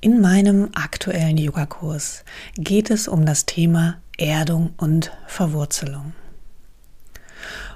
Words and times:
In 0.00 0.20
meinem 0.20 0.68
aktuellen 0.74 1.36
Yogakurs 1.38 2.24
geht 2.54 2.88
es 2.88 3.08
um 3.08 3.26
das 3.26 3.46
Thema 3.46 3.96
Erdung 4.16 4.70
und 4.76 5.10
Verwurzelung. 5.26 6.12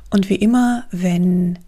Und 0.09 0.31
wie 0.31 0.37
immer, 0.37 0.85
wenn 0.93 1.59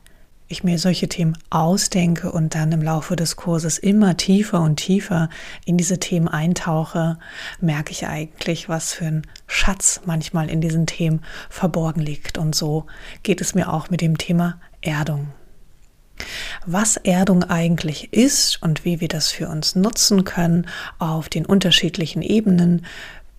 ich 0.47 0.63
mir 0.63 0.79
solche 0.79 1.09
Themen 1.09 1.37
ausdenke 1.51 2.31
und 2.31 2.55
dann 2.55 2.71
im 2.71 2.83
Laufe 2.83 3.17
des 3.17 3.35
Kurses 3.35 3.79
immer 3.79 4.17
tiefer 4.17 4.61
und 4.61 4.77
tiefer 4.77 5.29
in 5.65 5.77
diese 5.77 5.99
Themen 5.99 6.29
eintauche, 6.29 7.19
merke 7.61 7.91
ich 7.91 8.07
eigentlich, 8.07 8.69
was 8.69 8.93
für 8.93 9.07
ein 9.07 9.23
Schatz 9.49 10.03
manchmal 10.05 10.49
in 10.49 10.61
diesen 10.61 10.87
Themen 10.87 11.23
verborgen 11.51 12.01
liegt. 12.01 12.39
Und 12.39 12.55
so 12.55 12.87
geht 13.25 13.41
es 13.41 13.57
mir 13.57 13.73
auch 13.73 13.91
mit 13.91 14.01
dem 14.01 14.19
Thema 14.19 14.61
Erdung. 14.83 15.33
Was 16.67 16.97
Erdung 16.97 17.45
eigentlich 17.45 18.13
ist 18.13 18.63
und 18.63 18.85
wie 18.85 19.01
wir 19.01 19.09
das 19.09 19.31
für 19.31 19.49
uns 19.49 19.75
nutzen 19.75 20.25
können 20.25 20.67
auf 20.99 21.29
den 21.29 21.45
unterschiedlichen 21.45 22.23
Ebenen, 22.23 22.87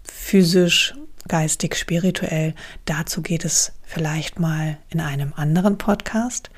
physisch, 0.04 0.94
geistig, 1.27 1.76
spirituell, 1.76 2.54
dazu 2.85 3.22
geht 3.22 3.46
es 3.46 3.73
vielleicht 3.84 4.40
mal 4.40 4.77
in 4.90 4.99
einem 4.99 5.34
anderen 5.35 5.77
Podcast. 5.77 6.49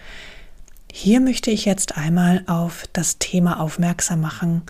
Hier 0.92 1.20
möchte 1.20 1.52
ich 1.52 1.66
jetzt 1.66 1.98
einmal 1.98 2.44
auf 2.48 2.86
das 2.94 3.18
Thema 3.20 3.60
aufmerksam 3.60 4.22
machen, 4.22 4.64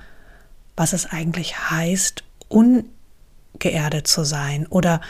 was 0.76 0.94
es 0.94 1.06
eigentlich 1.08 1.70
heißt, 1.72 2.24
ungeerdet 2.50 4.08
zu 4.08 4.24
sein 4.24 4.68
oder 4.68 5.02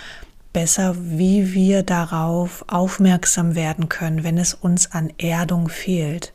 besser, 0.54 0.96
wie 0.98 1.54
wir 1.54 1.84
darauf 1.84 2.64
aufmerksam 2.68 3.56
werden 3.56 3.90
können, 3.90 4.24
wenn 4.24 4.38
es 4.38 4.54
uns 4.54 4.92
an 4.92 5.12
Erdung 5.18 5.70
fehlt. 5.70 6.34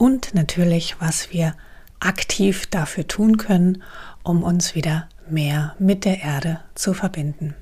Und 0.00 0.32
natürlich, 0.32 0.96
was 0.98 1.30
wir 1.30 1.54
aktiv 1.98 2.64
dafür 2.64 3.06
tun 3.06 3.36
können, 3.36 3.82
um 4.22 4.42
uns 4.42 4.74
wieder 4.74 5.10
mehr 5.28 5.76
mit 5.78 6.06
der 6.06 6.22
Erde 6.22 6.60
zu 6.74 6.94
verbinden. 6.94 7.54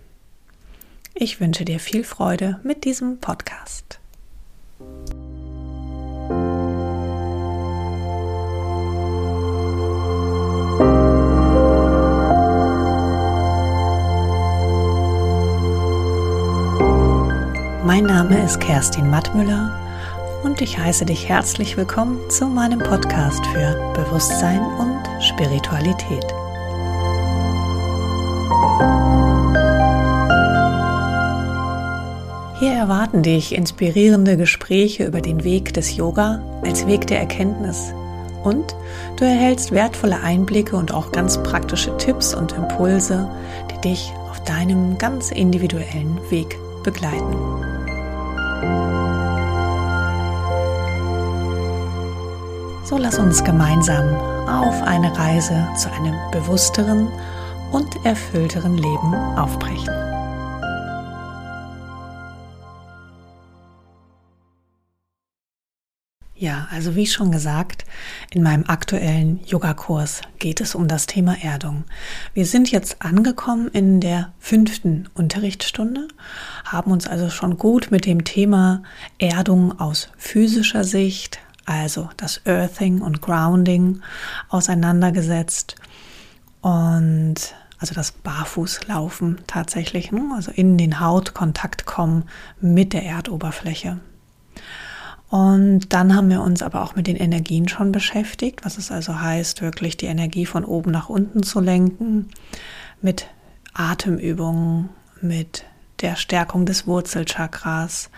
Ich 1.14 1.40
wünsche 1.40 1.64
dir 1.64 1.80
viel 1.80 2.04
Freude 2.04 2.60
mit 2.62 2.84
diesem 2.84 3.18
Podcast. 3.18 3.98
Mein 17.84 18.04
Name 18.04 18.44
ist 18.44 18.60
Kerstin 18.60 19.10
Mattmüller 19.10 19.87
und 20.42 20.60
ich 20.60 20.78
heiße 20.78 21.04
dich 21.04 21.28
herzlich 21.28 21.76
willkommen 21.76 22.18
zu 22.30 22.46
meinem 22.46 22.78
Podcast 22.78 23.44
für 23.46 23.92
Bewusstsein 23.94 24.60
und 24.60 25.22
Spiritualität. 25.22 26.24
Hier 32.60 32.72
erwarten 32.72 33.22
dich 33.22 33.54
inspirierende 33.54 34.36
Gespräche 34.36 35.04
über 35.04 35.20
den 35.20 35.44
Weg 35.44 35.74
des 35.74 35.96
Yoga 35.96 36.40
als 36.64 36.86
Weg 36.86 37.06
der 37.06 37.20
Erkenntnis 37.20 37.92
und 38.44 38.74
du 39.16 39.24
erhältst 39.24 39.72
wertvolle 39.72 40.20
Einblicke 40.20 40.76
und 40.76 40.92
auch 40.92 41.12
ganz 41.12 41.42
praktische 41.42 41.96
Tipps 41.98 42.34
und 42.34 42.52
Impulse, 42.52 43.30
die 43.70 43.88
dich 43.88 44.12
auf 44.30 44.42
deinem 44.44 44.98
ganz 44.98 45.30
individuellen 45.30 46.18
Weg 46.30 46.56
begleiten. 46.84 47.36
So 52.88 52.96
lass 52.96 53.18
uns 53.18 53.44
gemeinsam 53.44 54.14
auf 54.48 54.82
eine 54.82 55.14
Reise 55.14 55.68
zu 55.76 55.92
einem 55.92 56.14
bewussteren 56.32 57.06
und 57.70 58.02
erfüllteren 58.06 58.78
Leben 58.78 59.14
aufbrechen. 59.36 59.92
Ja, 66.34 66.66
also 66.70 66.96
wie 66.96 67.06
schon 67.06 67.30
gesagt, 67.30 67.84
in 68.32 68.42
meinem 68.42 68.64
aktuellen 68.66 69.40
Yogakurs 69.44 70.22
geht 70.38 70.62
es 70.62 70.74
um 70.74 70.88
das 70.88 71.04
Thema 71.04 71.36
Erdung. 71.42 71.84
Wir 72.32 72.46
sind 72.46 72.70
jetzt 72.70 73.02
angekommen 73.02 73.68
in 73.68 74.00
der 74.00 74.32
fünften 74.38 75.10
Unterrichtsstunde, 75.12 76.08
haben 76.64 76.90
uns 76.90 77.06
also 77.06 77.28
schon 77.28 77.58
gut 77.58 77.90
mit 77.90 78.06
dem 78.06 78.24
Thema 78.24 78.82
Erdung 79.18 79.78
aus 79.78 80.08
physischer 80.16 80.84
Sicht, 80.84 81.38
also 81.68 82.08
das 82.16 82.40
Earthing 82.46 83.02
und 83.02 83.20
Grounding, 83.20 84.00
auseinandergesetzt 84.48 85.76
und 86.62 87.34
also 87.78 87.94
das 87.94 88.10
Barfußlaufen 88.10 89.40
tatsächlich, 89.46 90.10
ne? 90.10 90.22
also 90.34 90.50
in 90.50 90.78
den 90.78 90.98
Hautkontakt 90.98 91.86
kommen 91.86 92.24
mit 92.60 92.92
der 92.92 93.04
Erdoberfläche. 93.04 94.00
Und 95.28 95.92
dann 95.92 96.16
haben 96.16 96.30
wir 96.30 96.40
uns 96.40 96.62
aber 96.62 96.82
auch 96.82 96.96
mit 96.96 97.06
den 97.06 97.16
Energien 97.16 97.68
schon 97.68 97.92
beschäftigt, 97.92 98.64
was 98.64 98.78
es 98.78 98.90
also 98.90 99.20
heißt, 99.20 99.60
wirklich 99.60 99.98
die 99.98 100.06
Energie 100.06 100.46
von 100.46 100.64
oben 100.64 100.90
nach 100.90 101.10
unten 101.10 101.42
zu 101.42 101.60
lenken, 101.60 102.30
mit 103.02 103.26
Atemübungen, 103.74 104.88
mit 105.20 105.64
der 106.00 106.16
Stärkung 106.16 106.66
des 106.66 106.86
Wurzelchakras, 106.86 108.10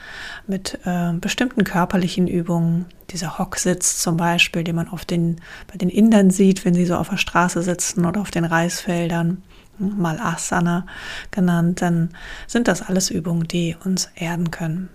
mit 0.47 0.79
äh, 0.85 1.13
bestimmten 1.15 1.65
körperlichen 1.65 2.29
Übungen, 2.29 2.87
dieser 3.11 3.39
Hocksitz 3.39 3.99
zum 3.99 4.17
Beispiel, 4.17 4.65
den 4.65 4.77
man 4.77 4.89
oft 4.89 5.11
den, 5.11 5.41
bei 5.67 5.77
den 5.77 5.89
Indern 5.89 6.31
sieht, 6.31 6.65
wenn 6.65 6.75
sie 6.75 6.87
so 6.87 6.97
auf 6.97 7.09
der 7.09 7.17
Straße 7.17 7.63
sitzen 7.63 8.05
oder 8.05 8.21
auf 8.21 8.31
den 8.31 8.45
Reisfeldern, 8.45 9.43
hm, 9.79 9.99
mal 9.99 10.21
Asana 10.21 10.87
genannt, 11.31 11.83
dann 11.83 12.11
sind 12.47 12.69
das 12.69 12.83
alles 12.83 13.11
Übungen, 13.11 13.49
die 13.49 13.77
uns 13.85 14.11
erden 14.15 14.51
können. 14.51 14.89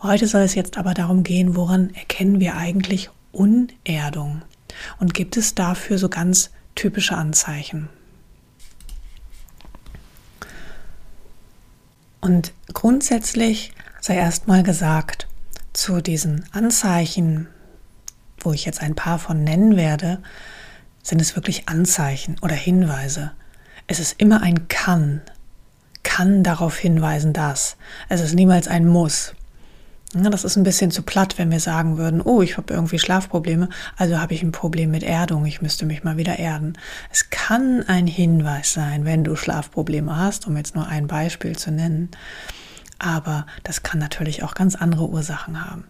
Heute 0.00 0.28
soll 0.28 0.42
es 0.42 0.54
jetzt 0.54 0.78
aber 0.78 0.94
darum 0.94 1.24
gehen, 1.24 1.56
woran 1.56 1.90
erkennen 1.90 2.38
wir 2.38 2.56
eigentlich 2.56 3.10
Unerdung? 3.32 4.42
Und 5.00 5.12
gibt 5.12 5.36
es 5.36 5.54
dafür 5.56 5.98
so 5.98 6.08
ganz 6.08 6.50
typische 6.76 7.16
Anzeichen? 7.16 7.88
Und 12.28 12.52
grundsätzlich 12.74 13.72
sei 14.02 14.16
erstmal 14.16 14.62
gesagt, 14.62 15.26
zu 15.72 16.02
diesen 16.02 16.44
Anzeichen, 16.52 17.48
wo 18.40 18.52
ich 18.52 18.66
jetzt 18.66 18.82
ein 18.82 18.94
paar 18.94 19.18
von 19.18 19.42
nennen 19.42 19.78
werde, 19.78 20.18
sind 21.02 21.22
es 21.22 21.36
wirklich 21.36 21.70
Anzeichen 21.70 22.36
oder 22.42 22.54
Hinweise. 22.54 23.32
Es 23.86 23.98
ist 23.98 24.20
immer 24.20 24.42
ein 24.42 24.68
kann, 24.68 25.22
kann 26.02 26.42
darauf 26.44 26.76
hinweisen, 26.76 27.32
dass. 27.32 27.78
Es 28.10 28.20
ist 28.20 28.34
niemals 28.34 28.68
ein 28.68 28.86
muss. 28.86 29.32
Ja, 30.14 30.30
das 30.30 30.44
ist 30.44 30.56
ein 30.56 30.62
bisschen 30.62 30.90
zu 30.90 31.02
platt, 31.02 31.36
wenn 31.36 31.50
wir 31.50 31.60
sagen 31.60 31.98
würden, 31.98 32.22
oh, 32.22 32.40
ich 32.40 32.56
habe 32.56 32.72
irgendwie 32.72 32.98
Schlafprobleme, 32.98 33.68
also 33.96 34.18
habe 34.18 34.32
ich 34.32 34.42
ein 34.42 34.52
Problem 34.52 34.90
mit 34.90 35.02
Erdung, 35.02 35.44
ich 35.44 35.60
müsste 35.60 35.84
mich 35.84 36.02
mal 36.02 36.16
wieder 36.16 36.38
erden. 36.38 36.78
Es 37.12 37.28
kann 37.28 37.84
ein 37.86 38.06
Hinweis 38.06 38.72
sein, 38.72 39.04
wenn 39.04 39.22
du 39.22 39.36
Schlafprobleme 39.36 40.16
hast, 40.16 40.46
um 40.46 40.56
jetzt 40.56 40.74
nur 40.74 40.88
ein 40.88 41.08
Beispiel 41.08 41.56
zu 41.56 41.70
nennen. 41.70 42.10
Aber 42.98 43.46
das 43.64 43.82
kann 43.82 43.98
natürlich 43.98 44.42
auch 44.42 44.54
ganz 44.54 44.76
andere 44.76 45.08
Ursachen 45.10 45.62
haben. 45.62 45.84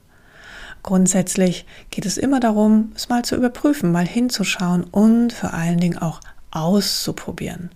Grundsätzlich 0.82 1.64
geht 1.90 2.04
es 2.04 2.18
immer 2.18 2.40
darum, 2.40 2.92
es 2.96 3.08
mal 3.08 3.24
zu 3.24 3.36
überprüfen, 3.36 3.92
mal 3.92 4.06
hinzuschauen 4.06 4.82
und 4.82 5.32
vor 5.32 5.54
allen 5.54 5.78
Dingen 5.78 5.98
auch 5.98 6.20
auszuprobieren. 6.50 7.70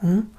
Hm? 0.00 0.30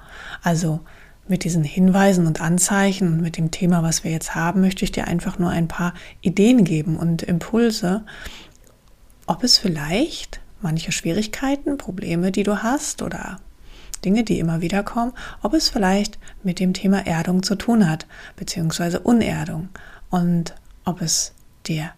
Also 0.42 0.80
mit 1.28 1.44
diesen 1.44 1.64
Hinweisen 1.64 2.26
und 2.26 2.40
Anzeichen 2.40 3.14
und 3.14 3.20
mit 3.20 3.36
dem 3.36 3.50
Thema, 3.50 3.82
was 3.82 4.04
wir 4.04 4.10
jetzt 4.10 4.34
haben, 4.34 4.60
möchte 4.60 4.84
ich 4.84 4.92
dir 4.92 5.06
einfach 5.06 5.38
nur 5.38 5.50
ein 5.50 5.68
paar 5.68 5.94
Ideen 6.20 6.64
geben 6.64 6.96
und 6.96 7.22
Impulse, 7.22 8.04
ob 9.26 9.44
es 9.44 9.58
vielleicht 9.58 10.40
manche 10.60 10.92
Schwierigkeiten, 10.92 11.78
Probleme, 11.78 12.32
die 12.32 12.42
du 12.42 12.62
hast 12.62 13.02
oder 13.02 13.40
Dinge, 14.04 14.24
die 14.24 14.38
immer 14.38 14.60
wieder 14.60 14.82
kommen, 14.82 15.12
ob 15.42 15.54
es 15.54 15.68
vielleicht 15.68 16.18
mit 16.42 16.60
dem 16.60 16.72
Thema 16.72 17.06
Erdung 17.06 17.42
zu 17.42 17.56
tun 17.56 17.88
hat, 17.88 18.06
beziehungsweise 18.36 19.00
Unerdung 19.00 19.68
und 20.10 20.54
ob 20.84 21.02
es 21.02 21.34
dir 21.66 21.90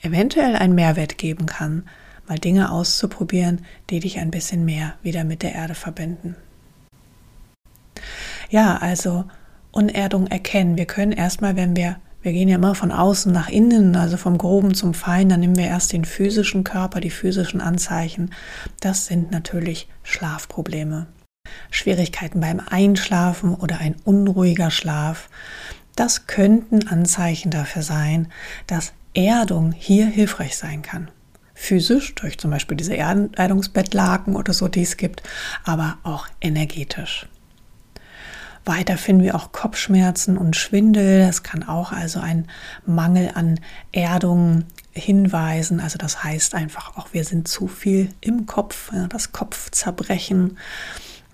eventuell 0.00 0.56
einen 0.56 0.74
Mehrwert 0.74 1.18
geben 1.18 1.46
kann, 1.46 1.84
mal 2.28 2.38
Dinge 2.38 2.70
auszuprobieren, 2.70 3.64
die 3.90 4.00
dich 4.00 4.18
ein 4.18 4.30
bisschen 4.30 4.64
mehr 4.64 4.94
wieder 5.02 5.24
mit 5.24 5.42
der 5.42 5.54
Erde 5.54 5.74
verbinden. 5.74 6.36
Ja, 8.50 8.76
also 8.76 9.24
Unerdung 9.70 10.26
erkennen. 10.28 10.76
Wir 10.76 10.86
können 10.86 11.12
erstmal, 11.12 11.56
wenn 11.56 11.76
wir, 11.76 11.96
wir 12.22 12.32
gehen 12.32 12.48
ja 12.48 12.56
immer 12.56 12.74
von 12.74 12.92
außen 12.92 13.32
nach 13.32 13.48
innen, 13.48 13.96
also 13.96 14.16
vom 14.16 14.38
Groben 14.38 14.74
zum 14.74 14.94
Feinen, 14.94 15.28
dann 15.30 15.40
nehmen 15.40 15.56
wir 15.56 15.66
erst 15.66 15.92
den 15.92 16.04
physischen 16.04 16.64
Körper, 16.64 17.00
die 17.00 17.10
physischen 17.10 17.60
Anzeichen. 17.60 18.30
Das 18.80 19.06
sind 19.06 19.30
natürlich 19.30 19.88
Schlafprobleme. 20.02 21.06
Schwierigkeiten 21.70 22.40
beim 22.40 22.60
Einschlafen 22.60 23.54
oder 23.54 23.78
ein 23.78 23.96
unruhiger 24.04 24.70
Schlaf. 24.70 25.28
Das 25.96 26.26
könnten 26.26 26.88
Anzeichen 26.88 27.50
dafür 27.50 27.82
sein, 27.82 28.28
dass 28.66 28.92
Erdung 29.14 29.72
hier 29.72 30.06
hilfreich 30.06 30.56
sein 30.56 30.82
kann. 30.82 31.08
physisch, 31.54 32.14
durch 32.16 32.36
zum 32.38 32.50
Beispiel 32.50 32.76
diese 32.76 32.94
Erdungsbettlaken 32.94 34.34
oder 34.36 34.52
so, 34.52 34.68
die 34.68 34.82
es 34.82 34.96
gibt, 34.96 35.22
aber 35.64 35.98
auch 36.02 36.26
energetisch. 36.40 37.28
Weiter 38.66 38.96
finden 38.96 39.22
wir 39.22 39.34
auch 39.34 39.52
Kopfschmerzen 39.52 40.38
und 40.38 40.56
Schwindel. 40.56 41.26
Das 41.26 41.42
kann 41.42 41.62
auch 41.62 41.92
also 41.92 42.20
ein 42.20 42.48
Mangel 42.86 43.30
an 43.34 43.60
Erdung 43.92 44.64
hinweisen. 44.92 45.80
Also 45.80 45.98
das 45.98 46.24
heißt 46.24 46.54
einfach 46.54 46.96
auch, 46.96 47.08
wir 47.12 47.24
sind 47.24 47.46
zu 47.48 47.68
viel 47.68 48.10
im 48.20 48.46
Kopf, 48.46 48.90
das 49.10 49.32
Kopfzerbrechen. 49.32 50.56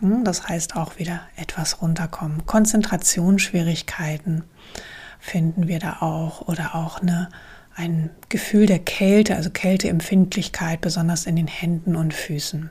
Hm, 0.01 0.25
das 0.25 0.49
heißt 0.49 0.77
auch 0.77 0.99
wieder 0.99 1.21
etwas 1.37 1.81
runterkommen. 1.83 2.47
Konzentrationsschwierigkeiten 2.47 4.45
finden 5.21 5.69
wir 5.69 5.79
da 5.79 5.99
auch 6.01 6.49
oder 6.49 6.75
auch 6.75 7.01
eine, 7.01 7.29
ein 7.77 8.11
Gefühl 8.29 8.67
der 8.67 8.79
Kälte, 8.81 9.37
also 9.37 9.51
Kälteempfindlichkeit, 9.51 10.81
besonders 10.81 11.27
in 11.27 11.37
den 11.37 11.47
Händen 11.47 11.95
und 11.95 12.15
Füßen. 12.15 12.71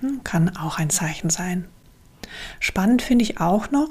Hm, 0.00 0.24
kann 0.24 0.56
auch 0.56 0.78
ein 0.78 0.90
Zeichen 0.90 1.28
sein. 1.28 1.66
Spannend 2.60 3.02
finde 3.02 3.24
ich 3.24 3.40
auch 3.40 3.70
noch 3.70 3.90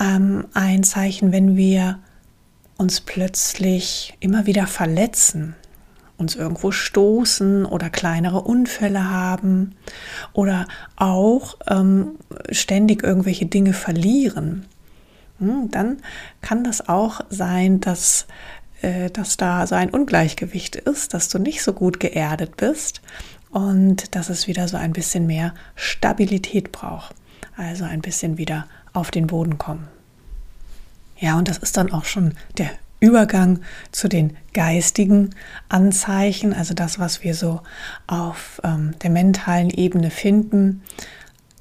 ähm, 0.00 0.46
ein 0.54 0.82
Zeichen, 0.82 1.32
wenn 1.32 1.56
wir 1.56 1.98
uns 2.76 3.00
plötzlich 3.00 4.14
immer 4.20 4.46
wieder 4.46 4.66
verletzen, 4.66 5.54
uns 6.16 6.36
irgendwo 6.36 6.70
stoßen 6.70 7.64
oder 7.64 7.90
kleinere 7.90 8.42
Unfälle 8.42 9.10
haben 9.10 9.74
oder 10.32 10.66
auch 10.96 11.56
ähm, 11.68 12.16
ständig 12.50 13.02
irgendwelche 13.02 13.46
Dinge 13.46 13.72
verlieren, 13.72 14.66
hm, 15.38 15.70
dann 15.70 15.98
kann 16.40 16.64
das 16.64 16.88
auch 16.88 17.20
sein, 17.28 17.80
dass, 17.80 18.26
äh, 18.82 19.10
dass 19.10 19.36
da 19.36 19.66
so 19.66 19.74
ein 19.74 19.90
Ungleichgewicht 19.90 20.76
ist, 20.76 21.14
dass 21.14 21.28
du 21.28 21.38
nicht 21.38 21.62
so 21.62 21.72
gut 21.72 22.00
geerdet 22.00 22.56
bist 22.56 23.00
und 23.50 24.14
dass 24.14 24.28
es 24.28 24.46
wieder 24.46 24.68
so 24.68 24.76
ein 24.76 24.92
bisschen 24.92 25.26
mehr 25.26 25.54
Stabilität 25.74 26.72
braucht 26.72 27.14
also 27.56 27.84
ein 27.84 28.00
bisschen 28.00 28.38
wieder 28.38 28.66
auf 28.92 29.10
den 29.10 29.26
Boden 29.26 29.58
kommen. 29.58 29.88
Ja, 31.18 31.38
und 31.38 31.48
das 31.48 31.58
ist 31.58 31.76
dann 31.76 31.92
auch 31.92 32.04
schon 32.04 32.34
der 32.58 32.70
Übergang 33.00 33.60
zu 33.90 34.08
den 34.08 34.36
geistigen 34.52 35.34
Anzeichen, 35.68 36.52
also 36.52 36.72
das, 36.72 36.98
was 36.98 37.24
wir 37.24 37.34
so 37.34 37.60
auf 38.06 38.60
ähm, 38.64 38.94
der 39.02 39.10
mentalen 39.10 39.70
Ebene 39.70 40.10
finden. 40.10 40.82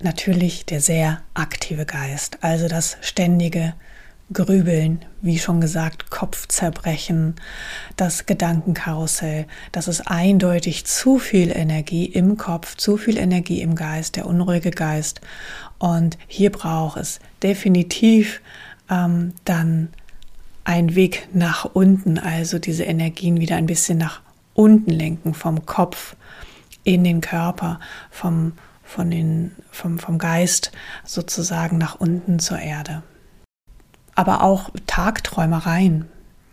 Natürlich 0.02 0.66
der 0.66 0.82
sehr 0.82 1.22
aktive 1.34 1.86
Geist, 1.86 2.40
also 2.42 2.68
das 2.68 2.98
ständige 3.02 3.74
Grübeln, 4.34 5.04
wie 5.22 5.40
schon 5.40 5.60
gesagt, 5.60 6.10
Kopfzerbrechen, 6.10 7.36
das 7.98 8.26
Gedankenkarussell. 8.26 9.46
Das 9.74 9.90
ist 9.90 10.08
eindeutig 10.08 10.86
zu 10.86 11.20
viel 11.20 11.52
Energie 11.52 12.06
im 12.06 12.38
Kopf, 12.38 12.78
zu 12.78 12.96
viel 12.96 13.18
Energie 13.18 13.62
im 13.62 13.76
Geist, 13.76 14.16
der 14.16 14.28
unruhige 14.28 14.72
Geist. 14.72 15.20
Und 15.80 16.18
hier 16.28 16.50
braucht 16.50 16.98
es 16.98 17.20
definitiv 17.44 18.42
ähm, 18.90 19.34
dann 19.44 19.90
einen 20.64 20.96
Weg 20.96 21.28
nach 21.34 21.66
unten, 21.66 22.18
also 22.18 22.58
diese 22.58 22.84
Energien 22.84 23.40
wieder 23.40 23.58
ein 23.58 23.66
bisschen 23.66 23.98
nach 23.98 24.22
unten 24.54 24.92
lenken, 24.92 25.34
vom 25.34 25.66
Kopf 25.66 26.16
in 26.84 27.04
den 27.04 27.20
Körper, 27.20 27.82
vom, 28.10 28.54
von 28.84 29.12
den, 29.12 29.52
vom, 29.72 30.00
vom 30.00 30.18
Geist 30.18 30.72
sozusagen 31.04 31.78
nach 31.78 32.00
unten 32.00 32.40
zur 32.40 32.60
Erde 32.60 33.04
aber 34.16 34.44
auch 34.44 34.70
Tagträumereien, 34.88 36.08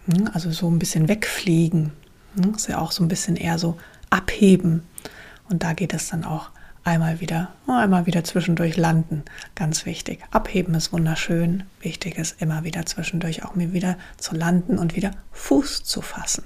hm, 0.06 0.31
also 0.32 0.50
so 0.50 0.70
ein 0.70 0.78
bisschen 0.78 1.08
wegfliegen, 1.08 1.93
hm, 2.37 2.55
ist 2.55 2.69
ja 2.69 2.78
auch 2.78 2.93
so 2.93 3.02
ein 3.02 3.08
bisschen 3.08 3.37
eher 3.37 3.58
so 3.58 3.76
abheben. 4.10 4.82
Und 5.49 5.62
da 5.62 5.72
geht 5.72 5.94
es 5.94 6.08
dann 6.08 6.25
auch 6.25 6.50
einmal 6.84 7.20
wieder, 7.20 7.52
einmal 7.66 8.06
wieder 8.06 8.25
zwischendurch 8.25 8.76
landen, 8.76 9.25
ganz 9.55 9.84
wichtig. 9.87 10.20
Abheben 10.31 10.75
ist 10.75 10.93
wunderschön, 10.93 11.64
wichtig 11.81 12.19
ist 12.19 12.40
immer 12.40 12.64
wieder 12.64 12.87
zwischendurch 12.87 13.44
auch 13.44 13.55
mir 13.55 13.72
wieder 13.72 13.96
zu 14.16 14.34
landen 14.34 14.78
und 14.78 14.96
wieder 14.96 15.10
Fuß 15.32 15.84
zu 15.84 16.00
fassen. 16.00 16.44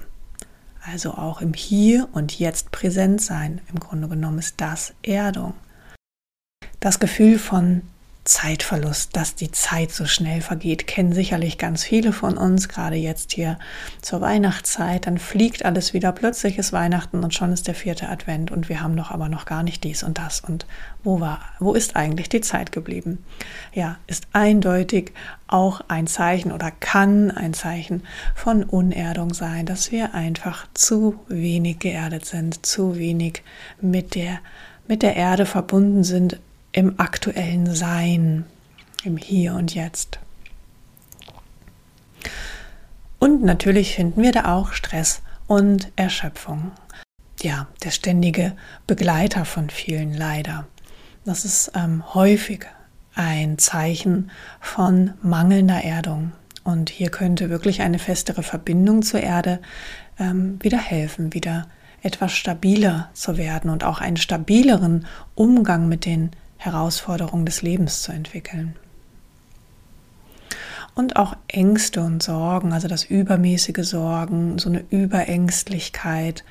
Also 0.85 1.13
auch 1.13 1.41
im 1.41 1.53
Hier 1.53 2.09
und 2.11 2.37
Jetzt 2.37 2.71
präsent 2.71 3.21
sein. 3.21 3.61
Im 3.69 3.79
Grunde 3.79 4.09
genommen 4.09 4.39
ist 4.39 4.55
das 4.59 4.93
Erdung. 5.01 5.53
Das 6.81 6.99
Gefühl 6.99 7.39
von 7.39 7.83
Zeitverlust, 8.25 9.17
dass 9.17 9.35
die 9.35 9.51
Zeit 9.51 9.91
so 9.91 10.05
schnell 10.05 10.39
vergeht, 10.39 10.87
kennen 10.87 11.11
sicherlich 11.11 11.57
ganz 11.57 11.83
viele 11.83 12.13
von 12.13 12.37
uns, 12.37 12.69
gerade 12.69 12.95
jetzt 12.95 13.33
hier 13.33 13.59
zur 14.01 14.21
Weihnachtszeit. 14.21 15.07
Dann 15.07 15.17
fliegt 15.17 15.65
alles 15.65 15.93
wieder, 15.93 16.13
plötzlich 16.13 16.57
ist 16.57 16.71
Weihnachten 16.71 17.21
und 17.23 17.33
schon 17.33 17.51
ist 17.51 17.67
der 17.67 17.75
vierte 17.75 18.07
Advent 18.07 18.49
und 18.49 18.69
wir 18.69 18.81
haben 18.81 18.95
doch 18.95 19.11
aber 19.11 19.27
noch 19.27 19.43
gar 19.45 19.61
nicht 19.61 19.83
dies 19.83 20.03
und 20.03 20.19
das. 20.19 20.39
Und 20.39 20.65
wo 21.03 21.19
war, 21.19 21.41
wo 21.59 21.73
ist 21.73 21.97
eigentlich 21.97 22.29
die 22.29 22.39
Zeit 22.39 22.71
geblieben? 22.71 23.25
Ja, 23.73 23.97
ist 24.07 24.25
eindeutig 24.31 25.11
auch 25.47 25.81
ein 25.89 26.07
Zeichen 26.07 26.53
oder 26.53 26.71
kann 26.71 27.29
ein 27.29 27.53
Zeichen 27.53 28.03
von 28.35 28.63
Unerdung 28.63 29.33
sein, 29.33 29.65
dass 29.65 29.91
wir 29.91 30.13
einfach 30.13 30.65
zu 30.73 31.19
wenig 31.27 31.79
geerdet 31.79 32.25
sind, 32.25 32.65
zu 32.65 32.95
wenig 32.95 33.43
mit 33.81 34.15
der, 34.15 34.39
mit 34.87 35.01
der 35.01 35.17
Erde 35.17 35.45
verbunden 35.45 36.05
sind 36.05 36.39
im 36.73 36.99
aktuellen 36.99 37.73
Sein, 37.73 38.45
im 39.05 39.15
Hier 39.17 39.53
und 39.53 39.73
Jetzt. 39.73 40.19
Und 43.19 43.43
natürlich 43.43 43.95
finden 43.95 44.21
wir 44.21 44.33
da 44.33 44.53
auch 44.53 44.73
Stress 44.73 45.21
und 45.47 45.91
Erschöpfung. 45.95 46.71
Ja, 47.41 47.67
der 47.83 47.91
ständige 47.91 48.53
Begleiter 48.85 49.45
von 49.45 49.69
vielen 49.69 50.13
leider. 50.13 50.67
Das 51.23 51.45
ist 51.45 51.71
ähm, 51.75 52.03
häufig 52.13 52.65
ein 53.15 53.57
Zeichen 53.57 54.31
von 54.59 55.13
mangelnder 55.21 55.83
Erdung. 55.83 56.33
Und 56.63 56.89
hier 56.89 57.09
könnte 57.09 57.49
wirklich 57.49 57.81
eine 57.81 57.99
festere 57.99 58.43
Verbindung 58.43 59.03
zur 59.03 59.21
Erde 59.21 59.59
ähm, 60.19 60.57
wieder 60.61 60.77
helfen, 60.77 61.33
wieder 61.33 61.67
etwas 62.01 62.33
stabiler 62.33 63.09
zu 63.13 63.37
werden 63.37 63.69
und 63.69 63.83
auch 63.83 64.01
einen 64.01 64.17
stabileren 64.17 65.05
Umgang 65.35 65.87
mit 65.87 66.05
den 66.05 66.31
Herausforderungen 66.63 67.45
des 67.45 67.61
Lebens 67.61 68.01
zu 68.01 68.11
entwickeln. 68.11 68.75
Und 70.95 71.15
auch 71.15 71.35
Ängste 71.47 72.01
und 72.01 72.21
Sorgen, 72.21 72.71
also 72.71 72.87
das 72.87 73.03
übermäßige 73.03 73.83
Sorgen, 73.87 74.59
so 74.59 74.69
eine 74.69 74.85
Überängstlichkeit, 74.89 76.43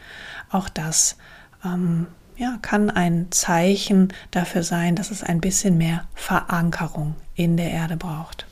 auch 0.50 0.68
das 0.68 1.16
ähm, 1.64 2.08
ja, 2.36 2.58
kann 2.60 2.90
ein 2.90 3.28
Zeichen 3.30 4.12
dafür 4.32 4.64
sein, 4.64 4.96
dass 4.96 5.10
es 5.10 5.22
ein 5.22 5.40
bisschen 5.40 5.78
mehr 5.78 6.04
Verankerung 6.14 7.14
in 7.36 7.56
der 7.56 7.70
Erde 7.70 7.96
braucht. 7.96 8.46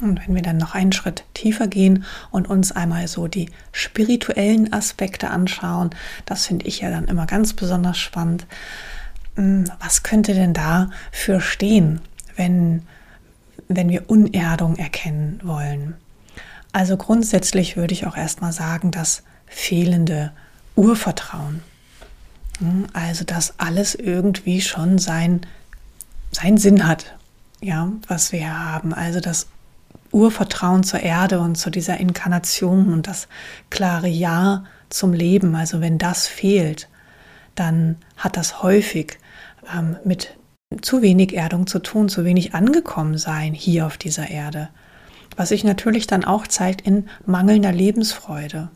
Und 0.00 0.26
wenn 0.26 0.34
wir 0.34 0.42
dann 0.42 0.56
noch 0.56 0.74
einen 0.74 0.92
Schritt 0.92 1.24
tiefer 1.34 1.68
gehen 1.68 2.04
und 2.30 2.48
uns 2.48 2.72
einmal 2.72 3.06
so 3.06 3.28
die 3.28 3.50
spirituellen 3.70 4.72
Aspekte 4.72 5.30
anschauen, 5.30 5.90
das 6.26 6.46
finde 6.46 6.66
ich 6.66 6.80
ja 6.80 6.90
dann 6.90 7.06
immer 7.06 7.26
ganz 7.26 7.52
besonders 7.52 7.98
spannend, 7.98 8.46
was 9.36 10.02
könnte 10.02 10.34
denn 10.34 10.52
da 10.52 10.90
für 11.10 11.40
stehen, 11.40 12.00
wenn, 12.36 12.82
wenn 13.68 13.88
wir 13.88 14.10
Unerdung 14.10 14.76
erkennen 14.76 15.40
wollen? 15.42 15.94
Also 16.72 16.96
grundsätzlich 16.96 17.76
würde 17.76 17.92
ich 17.92 18.06
auch 18.06 18.16
erstmal 18.16 18.52
sagen, 18.52 18.90
dass 18.90 19.22
fehlende 19.46 20.32
Urvertrauen, 20.74 21.62
hm, 22.58 22.86
also 22.92 23.24
dass 23.24 23.58
alles 23.58 23.94
irgendwie 23.94 24.60
schon 24.60 24.98
sein, 24.98 25.42
seinen 26.30 26.56
Sinn 26.56 26.86
hat, 26.86 27.14
ja, 27.60 27.92
was 28.08 28.32
wir 28.32 28.40
hier 28.40 28.58
haben. 28.58 28.94
Also 28.94 29.20
das 29.20 29.48
Urvertrauen 30.12 30.82
zur 30.82 31.00
Erde 31.00 31.40
und 31.40 31.56
zu 31.56 31.70
dieser 31.70 31.98
Inkarnation 31.98 32.92
und 32.92 33.06
das 33.06 33.28
klare 33.70 34.08
Ja 34.08 34.64
zum 34.88 35.12
Leben. 35.12 35.54
Also 35.54 35.80
wenn 35.80 35.98
das 35.98 36.26
fehlt, 36.26 36.88
dann 37.54 37.96
hat 38.16 38.36
das 38.36 38.62
häufig 38.62 39.18
ähm, 39.74 39.96
mit 40.04 40.36
zu 40.80 41.02
wenig 41.02 41.36
Erdung 41.36 41.66
zu 41.66 41.78
tun, 41.80 42.08
zu 42.08 42.24
wenig 42.24 42.54
angekommen 42.54 43.18
sein 43.18 43.52
hier 43.52 43.86
auf 43.86 43.98
dieser 43.98 44.30
Erde. 44.30 44.68
Was 45.36 45.50
sich 45.50 45.64
natürlich 45.64 46.06
dann 46.06 46.24
auch 46.24 46.46
zeigt 46.46 46.82
in 46.82 47.08
mangelnder 47.26 47.72
Lebensfreude. 47.72 48.70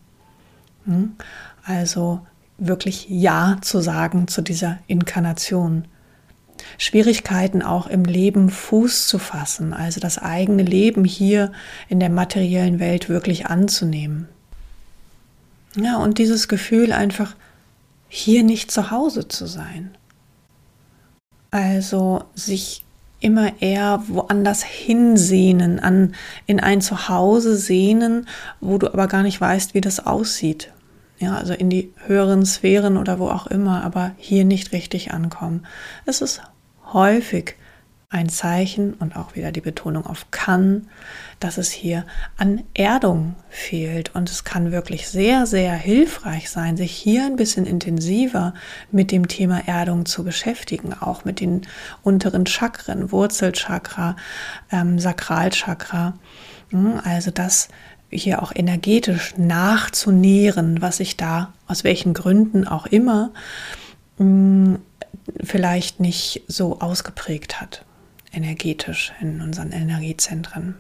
Hm? 0.84 1.16
Also 1.64 2.20
wirklich 2.58 3.06
Ja 3.08 3.58
zu 3.60 3.80
sagen 3.80 4.28
zu 4.28 4.42
dieser 4.42 4.78
Inkarnation. 4.86 5.86
Schwierigkeiten 6.78 7.62
auch 7.62 7.86
im 7.86 8.04
Leben 8.04 8.48
Fuß 8.48 9.08
zu 9.08 9.18
fassen, 9.18 9.74
also 9.74 10.00
das 10.00 10.18
eigene 10.18 10.62
Leben 10.62 11.04
hier 11.04 11.52
in 11.88 12.00
der 12.00 12.08
materiellen 12.08 12.80
Welt 12.80 13.10
wirklich 13.10 13.46
anzunehmen. 13.46 14.28
Ja, 15.76 15.96
und 15.96 16.16
dieses 16.18 16.48
Gefühl 16.48 16.92
einfach 16.92 17.36
hier 18.08 18.42
nicht 18.42 18.70
zu 18.70 18.90
Hause 18.90 19.28
zu 19.28 19.46
sein. 19.46 19.96
Also 21.56 22.24
sich 22.34 22.84
immer 23.20 23.62
eher 23.62 24.02
woanders 24.08 24.62
hinsehnen, 24.62 25.80
an, 25.80 26.14
in 26.44 26.60
ein 26.60 26.82
Zuhause 26.82 27.56
sehnen, 27.56 28.28
wo 28.60 28.76
du 28.76 28.92
aber 28.92 29.06
gar 29.06 29.22
nicht 29.22 29.40
weißt, 29.40 29.72
wie 29.72 29.80
das 29.80 30.04
aussieht. 30.04 30.70
ja, 31.18 31.34
also 31.34 31.54
in 31.54 31.70
die 31.70 31.94
höheren 32.06 32.44
Sphären 32.44 32.98
oder 32.98 33.18
wo 33.18 33.28
auch 33.28 33.46
immer, 33.46 33.82
aber 33.84 34.12
hier 34.18 34.44
nicht 34.44 34.72
richtig 34.72 35.12
ankommen. 35.12 35.66
Es 36.04 36.20
ist 36.20 36.42
häufig 36.92 37.56
ein 38.08 38.28
Zeichen 38.28 38.94
und 38.94 39.16
auch 39.16 39.34
wieder 39.34 39.50
die 39.50 39.60
Betonung 39.60 40.06
auf 40.06 40.30
kann, 40.30 40.88
dass 41.40 41.58
es 41.58 41.70
hier 41.70 42.06
an 42.36 42.62
Erdung 42.72 43.34
fehlt. 43.48 44.14
Und 44.14 44.30
es 44.30 44.44
kann 44.44 44.70
wirklich 44.70 45.08
sehr, 45.08 45.46
sehr 45.46 45.74
hilfreich 45.74 46.48
sein, 46.48 46.76
sich 46.76 46.92
hier 46.92 47.26
ein 47.26 47.36
bisschen 47.36 47.66
intensiver 47.66 48.54
mit 48.92 49.10
dem 49.10 49.26
Thema 49.26 49.66
Erdung 49.66 50.06
zu 50.06 50.22
beschäftigen, 50.22 50.94
auch 50.94 51.24
mit 51.24 51.40
den 51.40 51.62
unteren 52.02 52.46
Chakren, 52.46 53.10
Wurzelchakra, 53.10 54.14
ähm, 54.70 55.00
Sakralchakra. 55.00 56.14
Hm, 56.70 57.00
also 57.02 57.32
das 57.32 57.68
hier 58.08 58.40
auch 58.40 58.52
energetisch 58.54 59.34
nachzunähren, 59.36 60.80
was 60.80 60.98
sich 60.98 61.16
da 61.16 61.52
aus 61.66 61.82
welchen 61.82 62.14
Gründen 62.14 62.68
auch 62.68 62.86
immer 62.86 63.32
hm, 64.18 64.78
vielleicht 65.42 65.98
nicht 65.98 66.44
so 66.46 66.78
ausgeprägt 66.78 67.60
hat 67.60 67.84
energetisch 68.36 69.12
in 69.20 69.40
unseren 69.40 69.72
Energiezentren. 69.72 70.76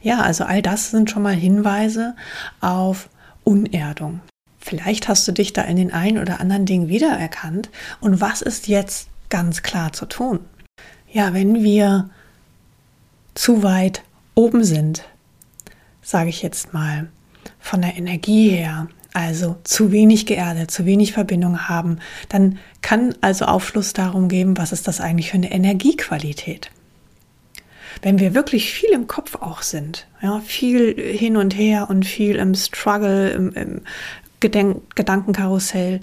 Ja, 0.00 0.20
also 0.20 0.44
all 0.44 0.62
das 0.62 0.90
sind 0.90 1.10
schon 1.10 1.22
mal 1.22 1.34
Hinweise 1.34 2.16
auf 2.60 3.08
Unerdung. 3.44 4.20
Vielleicht 4.58 5.08
hast 5.08 5.28
du 5.28 5.32
dich 5.32 5.52
da 5.52 5.62
in 5.62 5.76
den 5.76 5.92
einen 5.92 6.18
oder 6.18 6.40
anderen 6.40 6.66
Dingen 6.66 6.88
wiedererkannt. 6.88 7.70
Und 8.00 8.20
was 8.20 8.42
ist 8.42 8.66
jetzt 8.66 9.08
ganz 9.28 9.62
klar 9.62 9.92
zu 9.92 10.06
tun? 10.06 10.40
Ja, 11.12 11.34
wenn 11.34 11.62
wir 11.62 12.10
zu 13.34 13.62
weit 13.62 14.02
oben 14.34 14.64
sind, 14.64 15.04
sage 16.02 16.30
ich 16.30 16.42
jetzt 16.42 16.72
mal, 16.72 17.08
von 17.60 17.82
der 17.82 17.96
Energie 17.96 18.50
her, 18.50 18.88
also 19.16 19.56
zu 19.64 19.92
wenig 19.92 20.26
geerdet, 20.26 20.70
zu 20.70 20.84
wenig 20.84 21.14
Verbindung 21.14 21.70
haben, 21.70 22.00
dann 22.28 22.58
kann 22.82 23.14
also 23.22 23.46
Aufschluss 23.46 23.94
darum 23.94 24.28
geben, 24.28 24.58
was 24.58 24.72
ist 24.72 24.86
das 24.86 25.00
eigentlich 25.00 25.30
für 25.30 25.38
eine 25.38 25.50
Energiequalität. 25.50 26.70
Wenn 28.02 28.18
wir 28.18 28.34
wirklich 28.34 28.70
viel 28.70 28.90
im 28.90 29.06
Kopf 29.06 29.36
auch 29.36 29.62
sind, 29.62 30.06
ja, 30.20 30.40
viel 30.40 30.94
hin 31.00 31.38
und 31.38 31.56
her 31.56 31.88
und 31.88 32.04
viel 32.04 32.36
im 32.36 32.54
Struggle, 32.54 33.30
im, 33.30 33.52
im 33.54 33.80
Gedenk 34.40 34.94
Gedankenkarussell, 34.94 36.00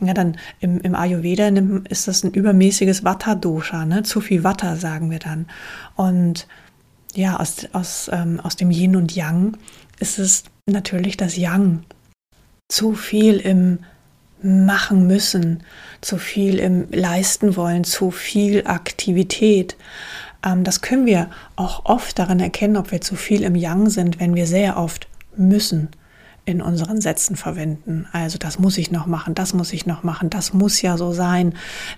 ja, 0.00 0.12
dann 0.12 0.36
im, 0.58 0.80
im 0.80 0.96
Ayurveda 0.96 1.46
ist 1.88 2.08
das 2.08 2.24
ein 2.24 2.32
übermäßiges 2.32 3.04
Vata-Dosha, 3.04 3.84
ne? 3.84 4.02
zu 4.02 4.20
viel 4.20 4.42
Vata 4.42 4.74
sagen 4.74 5.08
wir 5.12 5.20
dann. 5.20 5.46
Und 5.94 6.48
ja, 7.14 7.38
aus, 7.38 7.68
aus, 7.72 8.10
ähm, 8.12 8.40
aus 8.40 8.56
dem 8.56 8.72
Yin 8.72 8.96
und 8.96 9.14
Yang 9.14 9.56
ist 10.00 10.18
es 10.18 10.42
natürlich 10.66 11.16
das 11.16 11.36
Yang, 11.36 11.84
zu 12.68 12.94
viel 12.94 13.38
im 13.38 13.78
machen 14.42 15.06
müssen, 15.06 15.62
zu 16.00 16.18
viel 16.18 16.58
im 16.58 16.88
leisten 16.90 17.56
wollen, 17.56 17.84
zu 17.84 18.10
viel 18.10 18.66
Aktivität. 18.66 19.76
Ähm, 20.44 20.62
das 20.62 20.82
können 20.82 21.06
wir 21.06 21.30
auch 21.56 21.84
oft 21.84 22.18
daran 22.18 22.40
erkennen, 22.40 22.76
ob 22.76 22.92
wir 22.92 23.00
zu 23.00 23.16
viel 23.16 23.42
im 23.42 23.56
Yang 23.56 23.90
sind, 23.90 24.20
wenn 24.20 24.34
wir 24.34 24.46
sehr 24.46 24.76
oft 24.76 25.08
müssen 25.36 25.88
in 26.44 26.62
unseren 26.62 27.00
Sätzen 27.00 27.34
verwenden. 27.34 28.06
Also 28.12 28.38
das 28.38 28.60
muss 28.60 28.78
ich 28.78 28.92
noch 28.92 29.06
machen, 29.06 29.34
das 29.34 29.52
muss 29.52 29.72
ich 29.72 29.84
noch 29.84 30.04
machen, 30.04 30.30
das 30.30 30.52
muss 30.52 30.80
ja 30.80 30.96
so 30.96 31.12
sein, 31.12 31.54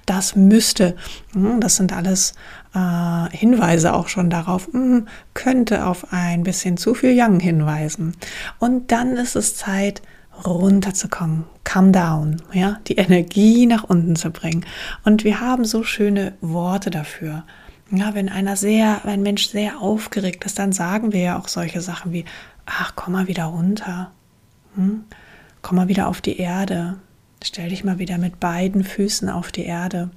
das 0.06 0.37
müsste. 0.37 0.96
Hm, 1.34 1.60
das 1.60 1.76
sind 1.76 1.92
alles 1.92 2.32
äh, 2.75 3.28
Hinweise 3.37 3.92
auch 3.92 4.08
schon 4.08 4.30
darauf, 4.30 4.72
mh, 4.72 4.80
hm, 4.80 5.08
könnte 5.34 5.84
auf 5.84 6.12
ein 6.12 6.44
bisschen 6.44 6.78
zu 6.78 6.94
viel 6.94 7.12
Yang 7.12 7.40
hinweisen. 7.40 8.14
Und 8.58 8.90
dann 8.90 9.18
ist 9.18 9.37
es 9.37 9.54
Zeit, 9.54 10.00
runterzukommen, 10.45 11.45
come 11.64 11.92
down, 11.92 12.42
ja, 12.52 12.80
die 12.87 12.97
Energie 12.97 13.66
nach 13.66 13.85
unten 13.85 14.16
zu 14.16 14.30
bringen. 14.30 14.64
Und 15.04 15.25
wir 15.25 15.40
haben 15.40 15.64
so 15.64 15.83
schöne 15.83 16.35
Worte 16.40 16.90
dafür. 16.90 17.45
Ja, 17.90 18.14
wenn 18.14 18.28
einer 18.28 18.57
sehr, 18.57 19.04
ein 19.04 19.23
Mensch 19.23 19.49
sehr 19.49 19.80
aufgeregt 19.80 20.45
ist, 20.45 20.59
dann 20.59 20.73
sagen 20.73 21.12
wir 21.12 21.21
ja 21.21 21.38
auch 21.38 21.49
solche 21.49 21.80
Sachen 21.80 22.12
wie, 22.12 22.25
ach, 22.66 22.92
komm 22.97 23.14
mal 23.14 23.28
wieder 23.28 23.45
runter. 23.45 24.11
Hm? 24.75 25.04
Komm 25.62 25.76
mal 25.76 25.88
wieder 25.88 26.09
auf 26.09 26.21
die 26.21 26.38
Erde. 26.38 26.97
Stell 27.42 27.71
dich 27.71 27.85
mal 27.85 27.99
wieder 27.99 28.18
mit 28.18 28.40
beiden 28.40 28.85
Füßen 28.85 29.30
auf 29.30 29.50
die 29.52 29.64
Erde. 29.64 30.11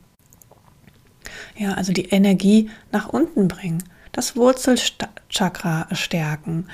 Ja, 1.56 1.74
also 1.74 1.94
die 1.94 2.10
Energie 2.10 2.70
nach 2.92 3.08
unten 3.08 3.48
bringen 3.48 3.84
das 4.12 4.36
Wurzelchakra 4.36 5.88
stärken, 5.94 6.66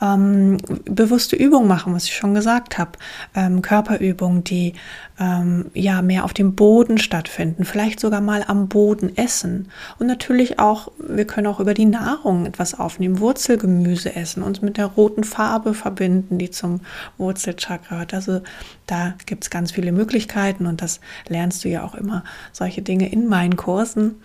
ähm, 0.00 0.58
bewusste 0.84 1.36
Übungen 1.36 1.68
machen, 1.68 1.94
was 1.94 2.04
ich 2.04 2.14
schon 2.14 2.34
gesagt 2.34 2.78
habe, 2.78 2.92
ähm, 3.34 3.62
Körperübungen, 3.62 4.44
die 4.44 4.74
ähm, 5.18 5.70
ja 5.74 6.02
mehr 6.02 6.24
auf 6.24 6.34
dem 6.34 6.54
Boden 6.54 6.98
stattfinden, 6.98 7.64
vielleicht 7.64 8.00
sogar 8.00 8.20
mal 8.20 8.44
am 8.46 8.68
Boden 8.68 9.16
essen 9.16 9.68
und 9.98 10.06
natürlich 10.06 10.58
auch, 10.58 10.92
wir 10.98 11.26
können 11.26 11.46
auch 11.46 11.60
über 11.60 11.74
die 11.74 11.86
Nahrung 11.86 12.46
etwas 12.46 12.78
aufnehmen, 12.78 13.20
Wurzelgemüse 13.20 14.14
essen, 14.14 14.42
uns 14.42 14.60
mit 14.60 14.76
der 14.76 14.86
roten 14.86 15.24
Farbe 15.24 15.74
verbinden, 15.74 16.38
die 16.38 16.50
zum 16.50 16.80
Wurzelchakra 17.18 18.00
hat. 18.00 18.14
Also 18.14 18.42
da 18.86 19.14
gibt 19.26 19.44
es 19.44 19.50
ganz 19.50 19.72
viele 19.72 19.92
Möglichkeiten 19.92 20.66
und 20.66 20.82
das 20.82 21.00
lernst 21.28 21.64
du 21.64 21.68
ja 21.68 21.84
auch 21.84 21.94
immer 21.94 22.24
solche 22.52 22.82
Dinge 22.82 23.10
in 23.10 23.28
meinen 23.28 23.56
Kursen. 23.56 24.16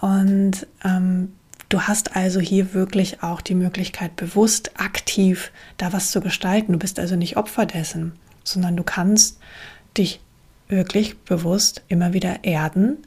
Und 0.00 0.66
ähm, 0.84 1.32
Du 1.70 1.82
hast 1.82 2.16
also 2.16 2.40
hier 2.40 2.74
wirklich 2.74 3.22
auch 3.22 3.40
die 3.40 3.54
Möglichkeit, 3.54 4.16
bewusst, 4.16 4.72
aktiv 4.80 5.52
da 5.76 5.92
was 5.92 6.10
zu 6.10 6.20
gestalten. 6.20 6.72
Du 6.72 6.78
bist 6.80 6.98
also 6.98 7.14
nicht 7.14 7.36
Opfer 7.36 7.64
dessen, 7.64 8.12
sondern 8.42 8.76
du 8.76 8.82
kannst 8.82 9.38
dich 9.96 10.20
wirklich 10.66 11.16
bewusst 11.20 11.82
immer 11.86 12.12
wieder 12.12 12.42
erden, 12.42 12.98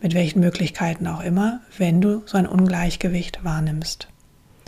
mit 0.00 0.14
welchen 0.14 0.40
Möglichkeiten 0.40 1.06
auch 1.06 1.20
immer, 1.20 1.60
wenn 1.76 2.00
du 2.00 2.22
so 2.24 2.38
ein 2.38 2.46
Ungleichgewicht 2.46 3.44
wahrnimmst. 3.44 4.08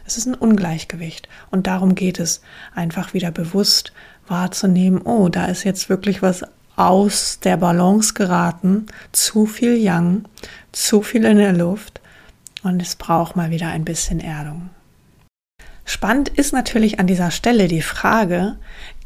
Es 0.05 0.19
ist 0.19 0.27
ein 0.27 0.35
Ungleichgewicht 0.35 1.27
und 1.51 1.67
darum 1.67 1.95
geht 1.95 2.21
es, 2.21 2.43
einfach 2.75 3.15
wieder 3.15 3.31
bewusst 3.31 3.95
wahrzunehmen, 4.27 5.01
oh, 5.01 5.31
da 5.31 5.47
ist 5.47 5.65
jetzt 5.65 5.89
wirklich 5.89 6.21
was 6.21 6.45
aus 6.77 7.39
der 7.41 7.57
Balance 7.57 8.13
geraten, 8.13 8.89
zu 9.13 9.47
viel 9.47 9.79
Yang, 9.79 10.27
zu 10.73 11.01
viel 11.01 11.25
in 11.25 11.39
der 11.39 11.55
Luft 11.55 12.02
und 12.63 12.81
es 12.81 12.97
braucht 12.97 13.37
mal 13.37 13.51
wieder 13.51 13.69
ein 13.69 13.85
bisschen 13.85 14.21
Erdung. 14.21 14.71
Spannend 15.85 16.29
ist 16.29 16.53
natürlich 16.53 17.01
an 17.01 17.07
dieser 17.07 17.31
Stelle 17.31 17.69
die 17.69 17.83
Frage, 17.83 18.57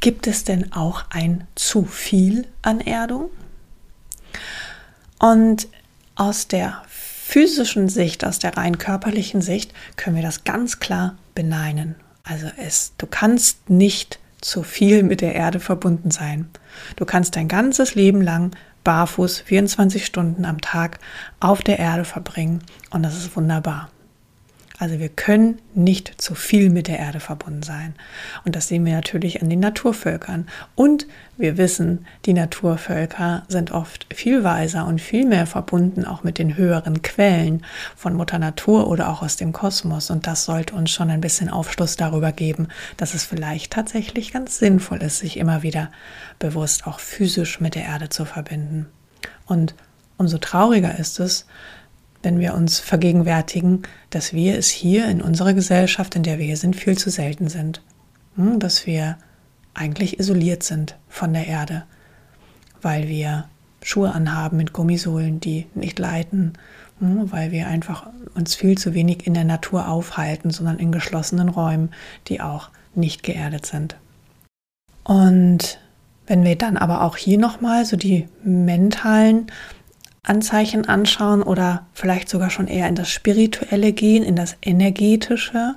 gibt 0.01 0.27
es 0.27 0.45
denn 0.45 0.73
auch 0.73 1.05
ein 1.11 1.47
zu 1.55 1.85
viel 1.85 2.47
an 2.63 2.81
Erdung? 2.81 3.31
Und 5.19 5.69
aus 6.15 6.49
der 6.49 6.83
physischen 6.89 7.89
Sicht, 7.89 8.25
aus 8.25 8.39
der 8.39 8.57
rein 8.57 8.79
körperlichen 8.79 9.41
Sicht, 9.41 9.73
können 9.97 10.17
wir 10.17 10.23
das 10.23 10.45
ganz 10.45 10.79
klar 10.79 11.17
beneinen. 11.35 11.97
Also 12.25 12.47
es, 12.59 12.93
du 12.99 13.07
kannst 13.07 13.71
nicht 13.71 14.19
zu 14.41 14.63
viel 14.63 15.03
mit 15.03 15.21
der 15.21 15.35
Erde 15.35 15.61
verbunden 15.61 16.11
sein. 16.11 16.49
Du 16.97 17.05
kannst 17.05 17.37
dein 17.37 17.49
ganzes 17.49 17.95
Leben 17.95 18.21
lang 18.21 18.55
barfuß 18.87 19.41
24 19.41 20.07
Stunden 20.07 20.45
am 20.45 20.61
Tag 20.61 21.01
auf 21.41 21.61
der 21.61 21.81
Erde 21.81 22.05
verbringen 22.05 22.63
und 22.91 23.03
das 23.03 23.17
ist 23.17 23.35
wunderbar. 23.37 23.91
Also 24.79 24.99
wir 24.99 25.09
können 25.09 25.59
nicht 25.75 26.21
zu 26.21 26.35
viel 26.35 26.69
mit 26.69 26.87
der 26.87 26.99
Erde 26.99 27.19
verbunden 27.19 27.63
sein. 27.63 27.95
Und 28.45 28.57
das 28.57 28.69
sehen 28.69 28.85
wir 28.85 28.93
natürlich 28.93 29.41
an 29.41 29.49
den 29.49 29.61
Naturvölkern. 29.61 30.47
Und 30.75 31.07
wir 31.39 31.57
wissen, 31.57 32.07
die 32.27 32.35
Naturvölker 32.35 33.45
sind 33.49 33.71
oft 33.71 34.07
viel 34.15 34.45
weiser 34.45 34.87
und 34.87 35.01
viel 35.01 35.25
mehr 35.25 35.47
verbunden 35.47 36.05
auch 36.05 36.25
mit 36.25 36.39
den 36.39 36.59
höheren 36.59 37.01
Quellen 37.01 37.65
von 37.95 38.15
Mutter 38.15 38.39
Natur 38.39 38.89
oder 38.89 39.09
auch 39.09 39.23
aus 39.23 39.37
dem 39.37 39.53
Kosmos. 39.53 40.11
Und 40.11 40.27
das 40.27 40.45
sollte 40.45 40.75
uns 40.75 40.91
schon 40.91 41.09
ein 41.09 41.23
bisschen 41.23 41.49
Aufschluss 41.49 41.97
darüber 41.97 42.33
geben, 42.33 42.69
dass 42.99 43.15
es 43.15 43.25
vielleicht 43.25 43.73
tatsächlich 43.73 44.33
ganz 44.33 44.59
sinnvoll 44.59 45.03
ist, 45.03 45.21
sich 45.21 45.39
immer 45.39 45.63
wieder 45.63 45.91
bewusst 46.39 46.87
auch 46.87 47.01
physisch 47.01 47.61
mit 47.61 47.75
der 47.75 47.85
Erde 47.85 48.11
zu 48.11 48.27
verbinden. 48.27 48.87
Und 49.47 49.75
umso 50.19 50.37
trauriger 50.37 50.99
ist 50.99 51.19
es, 51.19 51.47
wenn 52.27 52.41
wir 52.41 52.55
uns 52.55 52.81
vergegenwärtigen, 52.81 53.83
dass 54.11 54.33
wir 54.33 54.59
es 54.59 54.69
hier 54.69 55.07
in 55.07 55.23
unserer 55.23 55.55
Gesellschaft, 55.55 56.17
in 56.17 56.25
der 56.25 56.41
wir 56.41 56.47
hier 56.47 56.57
sind, 56.57 56.75
viel 56.75 56.99
zu 56.99 57.09
selten 57.09 57.47
sind. 57.47 57.83
Hm, 58.35 58.59
dass 58.59 58.85
wir 58.85 59.17
eigentlich 59.75 60.19
isoliert 60.19 60.65
sind 60.65 60.97
von 61.09 61.33
der 61.33 61.47
Erde, 61.47 61.85
weil 62.83 63.07
wir 63.07 63.45
Schuhe 63.81 64.11
anhaben 64.11 64.57
mit 64.57 64.73
Gummisohlen, 64.73 65.39
die 65.39 65.67
nicht 65.77 66.01
leiten, 66.01 66.55
hm, 66.99 67.31
weil 67.31 67.53
wir 67.53 67.69
einfach 67.69 68.09
uns 68.35 68.57
viel 68.57 68.77
zu 68.77 68.93
wenig 68.93 69.25
in 69.25 69.35
der 69.35 69.45
Natur 69.45 69.89
aufhalten, 69.89 70.51
sondern 70.51 70.81
in 70.81 70.91
geschlossenen 70.91 71.49
Räumen, 71.49 71.91
die 72.27 72.41
auch 72.41 72.71
nicht 72.97 73.23
geerdet 73.23 73.67
sind. 73.67 73.95
Und 75.05 75.79
wenn 76.27 76.43
wir 76.43 76.57
dann 76.57 76.77
aber 76.77 77.03
auch 77.03 77.17
hier 77.17 77.39
nochmal 77.39 77.85
so 77.85 77.97
die 77.97 78.27
mentalen 78.43 79.47
Anzeichen 80.27 80.89
anschauen 80.89 81.43
oder 81.43 81.87
vielleicht 81.95 82.29
sogar 82.29 82.51
schon 82.51 82.67
eher 82.67 82.89
in 82.89 82.95
das 82.95 83.11
Spirituelle 83.11 83.93
gehen, 83.93 84.25
in 84.25 84.37
das 84.37 84.57
Energetische, 84.61 85.77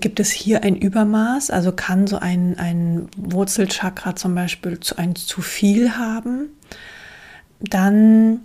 gibt 0.00 0.20
es 0.20 0.30
hier 0.30 0.62
ein 0.62 0.76
Übermaß? 0.76 1.50
Also 1.50 1.72
kann 1.72 2.06
so 2.06 2.18
ein, 2.18 2.58
ein 2.58 3.08
Wurzelchakra 3.16 4.16
zum 4.16 4.34
Beispiel 4.34 4.80
zu, 4.80 4.98
ein 4.98 5.14
zu 5.14 5.40
viel 5.40 5.96
haben? 5.96 6.48
Dann 7.60 8.40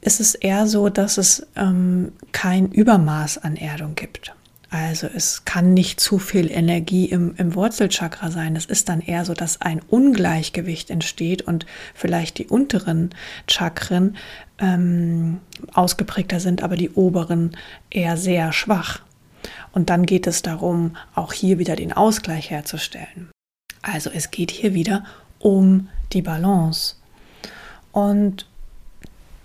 ist 0.00 0.20
es 0.20 0.34
eher 0.34 0.66
so, 0.66 0.88
dass 0.88 1.18
es 1.18 1.46
ähm, 1.56 2.12
kein 2.32 2.70
Übermaß 2.70 3.38
an 3.38 3.56
Erdung 3.56 3.94
gibt. 3.94 4.34
Also 4.70 5.08
es 5.12 5.44
kann 5.44 5.74
nicht 5.74 5.98
zu 5.98 6.20
viel 6.20 6.48
Energie 6.48 7.06
im, 7.06 7.34
im 7.36 7.56
Wurzelchakra 7.56 8.30
sein. 8.30 8.54
Es 8.54 8.66
ist 8.66 8.88
dann 8.88 9.00
eher 9.00 9.24
so, 9.24 9.34
dass 9.34 9.60
ein 9.60 9.82
Ungleichgewicht 9.88 10.90
entsteht 10.90 11.42
und 11.42 11.66
vielleicht 11.92 12.38
die 12.38 12.46
unteren 12.46 13.10
Chakren 13.48 14.16
ähm, 14.60 15.40
ausgeprägter 15.74 16.38
sind, 16.38 16.62
aber 16.62 16.76
die 16.76 16.90
oberen 16.90 17.56
eher 17.90 18.16
sehr 18.16 18.52
schwach. 18.52 19.00
Und 19.72 19.90
dann 19.90 20.06
geht 20.06 20.28
es 20.28 20.42
darum, 20.42 20.96
auch 21.16 21.32
hier 21.32 21.58
wieder 21.58 21.74
den 21.74 21.92
Ausgleich 21.92 22.50
herzustellen. 22.50 23.30
Also 23.82 24.10
es 24.10 24.30
geht 24.30 24.52
hier 24.52 24.74
wieder 24.74 25.04
um 25.40 25.88
die 26.12 26.22
Balance. 26.22 26.94
Und 27.90 28.46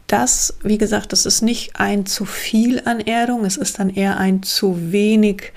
das, 0.08 0.58
wie 0.62 0.78
gesagt, 0.78 1.14
das 1.14 1.26
ist 1.26 1.42
nicht 1.42 1.80
ein 1.80 2.06
zu 2.06 2.26
viel 2.26 2.82
an 2.86 3.00
Erdung, 3.00 3.46
es 3.46 3.58
ist 3.58 3.80
dann 3.80 3.90
eher 3.90 4.18
ein 4.18 4.44
zu 4.44 4.92
wenig, 4.92 5.54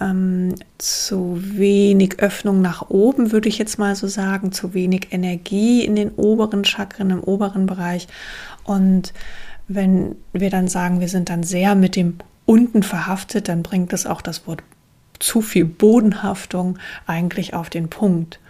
ähm, 0.00 0.56
zu 0.78 1.38
wenig 1.40 2.18
Öffnung 2.18 2.60
nach 2.60 2.90
oben, 2.90 3.30
würde 3.30 3.48
ich 3.48 3.58
jetzt 3.58 3.78
mal 3.78 3.94
so 3.94 4.08
sagen, 4.08 4.50
zu 4.50 4.74
wenig 4.74 5.08
Energie 5.12 5.84
in 5.84 5.94
den 5.94 6.10
oberen 6.10 6.64
Chakren, 6.64 7.10
im 7.10 7.22
oberen 7.22 7.66
Bereich. 7.66 8.08
Und 8.64 9.12
wenn 9.68 10.16
wir 10.32 10.50
dann 10.50 10.66
sagen, 10.66 11.00
wir 11.00 11.08
sind 11.08 11.28
dann 11.28 11.44
sehr 11.44 11.74
mit 11.74 11.94
dem 11.94 12.18
unten 12.44 12.82
verhaftet, 12.82 13.48
dann 13.48 13.62
bringt 13.62 13.92
es 13.92 14.06
auch 14.06 14.20
das 14.20 14.46
Wort 14.46 14.62
zu 15.20 15.40
viel 15.40 15.64
Bodenhaftung 15.64 16.78
eigentlich 17.06 17.54
auf 17.54 17.70
den 17.70 17.88
Punkt. 17.88 18.40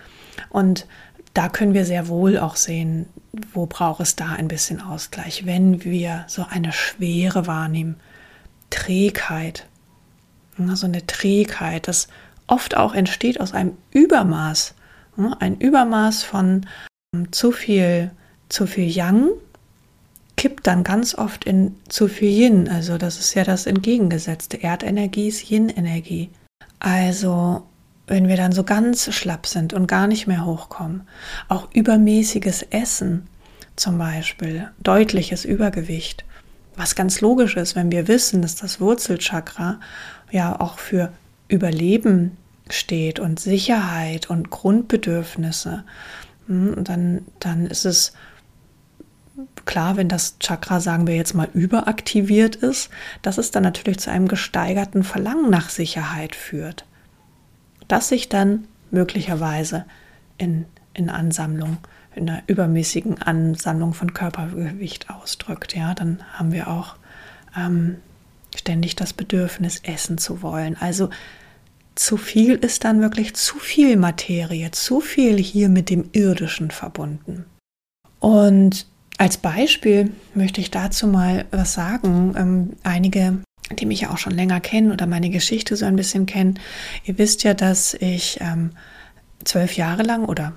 Und 0.48 0.86
da 1.34 1.50
können 1.50 1.74
wir 1.74 1.84
sehr 1.84 2.08
wohl 2.08 2.38
auch 2.38 2.56
sehen, 2.56 3.06
wo 3.52 3.66
braucht 3.66 4.00
es 4.00 4.16
da 4.16 4.30
ein 4.30 4.48
bisschen 4.48 4.80
Ausgleich, 4.80 5.46
wenn 5.46 5.84
wir 5.84 6.24
so 6.28 6.44
eine 6.48 6.72
Schwere 6.72 7.46
wahrnehmen, 7.46 7.96
Trägheit, 8.70 9.66
so 10.74 10.86
eine 10.86 11.06
Trägheit, 11.06 11.88
das 11.88 12.08
oft 12.46 12.76
auch 12.76 12.94
entsteht 12.94 13.40
aus 13.40 13.52
einem 13.52 13.76
Übermaß, 13.90 14.74
ein 15.40 15.58
Übermaß 15.58 16.22
von 16.22 16.66
ähm, 17.14 17.32
zu 17.32 17.52
viel, 17.52 18.10
zu 18.48 18.66
viel 18.66 18.88
Yang 18.88 19.30
kippt 20.36 20.66
dann 20.66 20.82
ganz 20.82 21.14
oft 21.14 21.44
in 21.44 21.76
zu 21.88 22.08
viel 22.08 22.30
Yin, 22.30 22.68
also 22.68 22.98
das 22.98 23.18
ist 23.18 23.34
ja 23.34 23.44
das 23.44 23.66
entgegengesetzte, 23.66 24.62
Erdenergie 24.62 25.28
ist 25.28 25.48
Yin-Energie. 25.50 26.30
Also 26.80 27.62
wenn 28.06 28.28
wir 28.28 28.36
dann 28.36 28.52
so 28.52 28.64
ganz 28.64 29.12
schlapp 29.14 29.46
sind 29.46 29.72
und 29.72 29.86
gar 29.86 30.06
nicht 30.06 30.26
mehr 30.26 30.44
hochkommen, 30.44 31.02
auch 31.48 31.68
übermäßiges 31.72 32.62
Essen 32.70 33.28
zum 33.76 33.98
Beispiel, 33.98 34.68
deutliches 34.82 35.44
Übergewicht, 35.44 36.24
was 36.76 36.94
ganz 36.94 37.20
logisch 37.20 37.56
ist, 37.56 37.76
wenn 37.76 37.92
wir 37.92 38.08
wissen, 38.08 38.42
dass 38.42 38.56
das 38.56 38.80
Wurzelchakra 38.80 39.80
ja 40.30 40.58
auch 40.58 40.78
für 40.78 41.12
Überleben 41.48 42.36
steht 42.70 43.18
und 43.20 43.38
Sicherheit 43.38 44.30
und 44.30 44.50
Grundbedürfnisse, 44.50 45.84
hm, 46.46 46.84
dann, 46.84 47.26
dann 47.40 47.66
ist 47.66 47.84
es 47.84 48.12
klar, 49.64 49.96
wenn 49.96 50.08
das 50.08 50.38
Chakra, 50.38 50.80
sagen 50.80 51.06
wir 51.06 51.14
jetzt 51.14 51.34
mal, 51.34 51.48
überaktiviert 51.52 52.56
ist, 52.56 52.90
dass 53.20 53.38
es 53.38 53.50
dann 53.50 53.62
natürlich 53.62 54.00
zu 54.00 54.10
einem 54.10 54.28
gesteigerten 54.28 55.04
Verlangen 55.04 55.50
nach 55.50 55.68
Sicherheit 55.68 56.34
führt 56.34 56.84
das 57.88 58.08
sich 58.08 58.28
dann 58.28 58.64
möglicherweise 58.90 59.84
in, 60.38 60.66
in 60.94 61.10
Ansammlung, 61.10 61.78
in 62.14 62.28
einer 62.28 62.42
übermäßigen 62.46 63.22
Ansammlung 63.22 63.94
von 63.94 64.12
Körpergewicht 64.12 65.10
ausdrückt. 65.10 65.74
Ja, 65.74 65.94
dann 65.94 66.22
haben 66.34 66.52
wir 66.52 66.68
auch 66.68 66.96
ähm, 67.56 67.96
ständig 68.54 68.96
das 68.96 69.12
Bedürfnis, 69.12 69.80
essen 69.82 70.18
zu 70.18 70.42
wollen. 70.42 70.76
Also 70.78 71.10
zu 71.94 72.16
viel 72.16 72.54
ist 72.54 72.84
dann 72.84 73.00
wirklich 73.00 73.34
zu 73.34 73.58
viel 73.58 73.96
Materie, 73.96 74.70
zu 74.70 75.00
viel 75.00 75.38
hier 75.38 75.68
mit 75.68 75.90
dem 75.90 76.08
Irdischen 76.12 76.70
verbunden. 76.70 77.44
Und 78.18 78.86
als 79.18 79.36
Beispiel 79.36 80.12
möchte 80.34 80.60
ich 80.60 80.70
dazu 80.70 81.06
mal 81.06 81.44
was 81.50 81.74
sagen. 81.74 82.34
Ähm, 82.36 82.70
einige 82.82 83.38
die 83.80 83.86
mich 83.86 84.02
ja 84.02 84.10
auch 84.10 84.18
schon 84.18 84.34
länger 84.34 84.60
kennen 84.60 84.92
oder 84.92 85.06
meine 85.06 85.30
Geschichte 85.30 85.76
so 85.76 85.84
ein 85.84 85.96
bisschen 85.96 86.26
kennen, 86.26 86.58
ihr 87.04 87.18
wisst 87.18 87.42
ja, 87.42 87.54
dass 87.54 87.94
ich 87.94 88.38
ähm, 88.40 88.70
zwölf 89.44 89.76
Jahre 89.76 90.02
lang 90.02 90.24
oder 90.24 90.52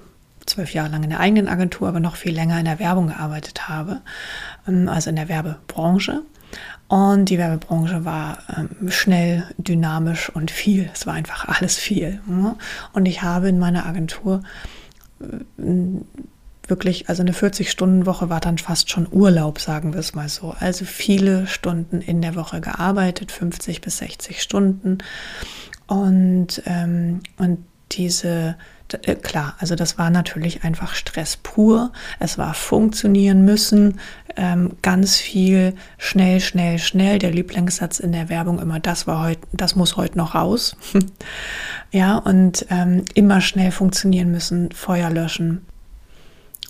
zwölf 0.45 0.73
Jahre 0.73 0.89
lang 0.89 1.03
in 1.03 1.09
der 1.09 1.19
eigenen 1.19 1.47
Agentur, 1.47 1.87
aber 1.87 1.99
noch 1.99 2.15
viel 2.15 2.33
länger 2.33 2.59
in 2.59 2.65
der 2.65 2.79
Werbung 2.79 3.07
gearbeitet 3.07 3.67
habe, 3.67 4.01
ähm, 4.67 4.87
also 4.87 5.09
in 5.09 5.15
der 5.15 5.29
Werbebranche. 5.29 6.21
Und 6.87 7.29
die 7.29 7.39
Werbebranche 7.39 8.05
war 8.05 8.37
ähm, 8.55 8.91
schnell, 8.91 9.43
dynamisch 9.57 10.29
und 10.29 10.51
viel. 10.51 10.89
Es 10.93 11.07
war 11.07 11.15
einfach 11.15 11.47
alles 11.59 11.77
viel. 11.77 12.21
Ne? 12.27 12.55
Und 12.93 13.07
ich 13.07 13.21
habe 13.21 13.49
in 13.49 13.59
meiner 13.59 13.85
Agentur 13.85 14.43
äh, 15.19 15.63
wirklich, 16.69 17.09
also 17.09 17.21
eine 17.21 17.31
40-Stunden-Woche 17.31 18.29
war 18.29 18.39
dann 18.39 18.57
fast 18.57 18.89
schon 18.89 19.07
Urlaub, 19.11 19.59
sagen 19.59 19.93
wir 19.93 19.99
es 19.99 20.13
mal 20.13 20.29
so. 20.29 20.55
Also 20.59 20.85
viele 20.85 21.47
Stunden 21.47 22.01
in 22.01 22.21
der 22.21 22.35
Woche 22.35 22.61
gearbeitet, 22.61 23.31
50 23.31 23.81
bis 23.81 23.97
60 23.97 24.41
Stunden. 24.41 24.99
Und, 25.87 26.63
ähm, 26.65 27.21
und 27.37 27.59
diese, 27.91 28.55
äh, 29.03 29.15
klar, 29.15 29.55
also 29.59 29.75
das 29.75 29.97
war 29.97 30.09
natürlich 30.09 30.63
einfach 30.63 30.95
Stress 30.95 31.37
pur. 31.37 31.91
Es 32.19 32.37
war 32.37 32.53
funktionieren 32.53 33.45
müssen, 33.45 33.99
ähm, 34.35 34.73
ganz 34.81 35.17
viel, 35.17 35.75
schnell, 35.97 36.39
schnell, 36.39 36.79
schnell. 36.79 37.19
Der 37.19 37.31
Lieblingssatz 37.31 37.99
in 37.99 38.11
der 38.11 38.29
Werbung 38.29 38.59
immer, 38.59 38.79
das 38.79 39.07
war 39.07 39.23
heute, 39.23 39.41
das 39.53 39.75
muss 39.75 39.97
heute 39.97 40.17
noch 40.17 40.35
raus. 40.35 40.75
ja, 41.91 42.17
und 42.17 42.65
ähm, 42.69 43.05
immer 43.13 43.41
schnell 43.41 43.71
funktionieren 43.71 44.31
müssen, 44.31 44.71
Feuer 44.71 45.09
löschen, 45.09 45.65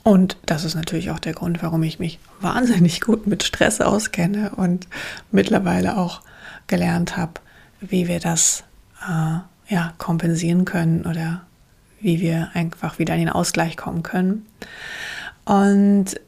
und 0.05 0.37
das 0.45 0.65
ist 0.65 0.75
natürlich 0.75 1.09
auch 1.09 1.17
der 1.17 1.33
Grund, 1.33 1.63
warum 1.63 1.81
ich 1.81 1.97
mich 1.97 2.19
wahnsinnig 2.39 3.01
gut 3.01 3.25
mit 3.25 3.41
Stress 3.41 3.81
auskenne 3.81 4.51
und 4.55 4.87
mittlerweile 5.31 5.97
auch 5.97 6.21
gelernt 6.67 7.17
habe, 7.17 7.33
wie 7.81 8.07
wir 8.07 8.19
das 8.19 8.63
äh, 9.01 9.39
ja, 9.73 9.93
kompensieren 9.97 10.63
können 10.63 11.07
oder 11.07 11.41
wie 12.01 12.21
wir 12.21 12.51
einfach 12.53 12.99
wieder 12.99 13.15
in 13.15 13.21
den 13.21 13.29
Ausgleich 13.29 13.77
kommen 13.77 14.03
können. 14.03 14.45
Und 15.43 16.21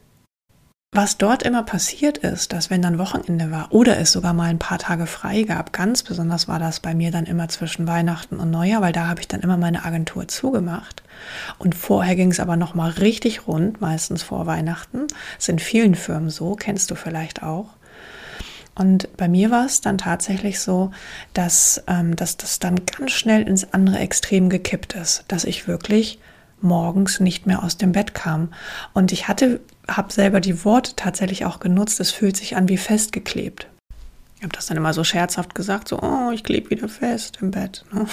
was 0.97 1.19
dort 1.19 1.43
immer 1.43 1.61
passiert 1.61 2.17
ist, 2.17 2.53
dass 2.53 2.71
wenn 2.71 2.81
dann 2.81 2.97
Wochenende 2.97 3.51
war 3.51 3.71
oder 3.71 3.99
es 3.99 4.11
sogar 4.11 4.33
mal 4.33 4.49
ein 4.49 4.57
paar 4.57 4.79
Tage 4.79 5.05
frei 5.05 5.43
gab, 5.43 5.71
ganz 5.71 6.01
besonders 6.01 6.47
war 6.47 6.57
das 6.57 6.79
bei 6.79 6.95
mir 6.95 7.11
dann 7.11 7.27
immer 7.27 7.49
zwischen 7.49 7.85
Weihnachten 7.85 8.39
und 8.39 8.49
Neujahr, 8.49 8.81
weil 8.81 8.93
da 8.93 9.07
habe 9.07 9.19
ich 9.19 9.27
dann 9.27 9.41
immer 9.41 9.57
meine 9.57 9.85
Agentur 9.85 10.27
zugemacht. 10.27 11.03
Und 11.59 11.75
vorher 11.75 12.15
ging 12.15 12.31
es 12.31 12.39
aber 12.39 12.57
noch 12.57 12.73
mal 12.73 12.89
richtig 12.89 13.47
rund, 13.47 13.79
meistens 13.79 14.23
vor 14.23 14.47
Weihnachten. 14.47 15.05
Das 15.37 15.47
in 15.49 15.59
vielen 15.59 15.93
Firmen 15.93 16.31
so, 16.31 16.55
kennst 16.55 16.89
du 16.89 16.95
vielleicht 16.95 17.43
auch. 17.43 17.67
Und 18.73 19.15
bei 19.17 19.27
mir 19.27 19.51
war 19.51 19.67
es 19.67 19.81
dann 19.81 19.99
tatsächlich 19.99 20.59
so, 20.59 20.89
dass, 21.35 21.83
ähm, 21.85 22.15
dass 22.15 22.37
das 22.37 22.57
dann 22.57 22.87
ganz 22.87 23.11
schnell 23.11 23.47
ins 23.47 23.71
andere 23.71 23.99
Extrem 23.99 24.49
gekippt 24.49 24.93
ist, 24.93 25.25
dass 25.27 25.43
ich 25.43 25.67
wirklich 25.67 26.17
morgens 26.61 27.19
nicht 27.19 27.45
mehr 27.45 27.63
aus 27.63 27.77
dem 27.77 27.91
Bett 27.91 28.13
kam. 28.13 28.49
Und 28.93 29.11
ich 29.11 29.27
hatte, 29.27 29.59
habe 29.87 30.11
selber 30.11 30.39
die 30.39 30.65
Worte 30.65 30.95
tatsächlich 30.95 31.45
auch 31.45 31.59
genutzt, 31.59 31.99
es 31.99 32.11
fühlt 32.11 32.37
sich 32.37 32.55
an 32.55 32.69
wie 32.69 32.77
festgeklebt. 32.77 33.67
Ich 34.37 34.43
habe 34.43 34.53
das 34.53 34.67
dann 34.67 34.77
immer 34.77 34.93
so 34.93 35.03
scherzhaft 35.03 35.55
gesagt, 35.55 35.87
so, 35.87 35.99
oh, 36.01 36.31
ich 36.31 36.43
klebe 36.43 36.69
wieder 36.69 36.89
fest 36.89 37.39
im 37.41 37.51
Bett. 37.51 37.85
Ne? 37.91 38.05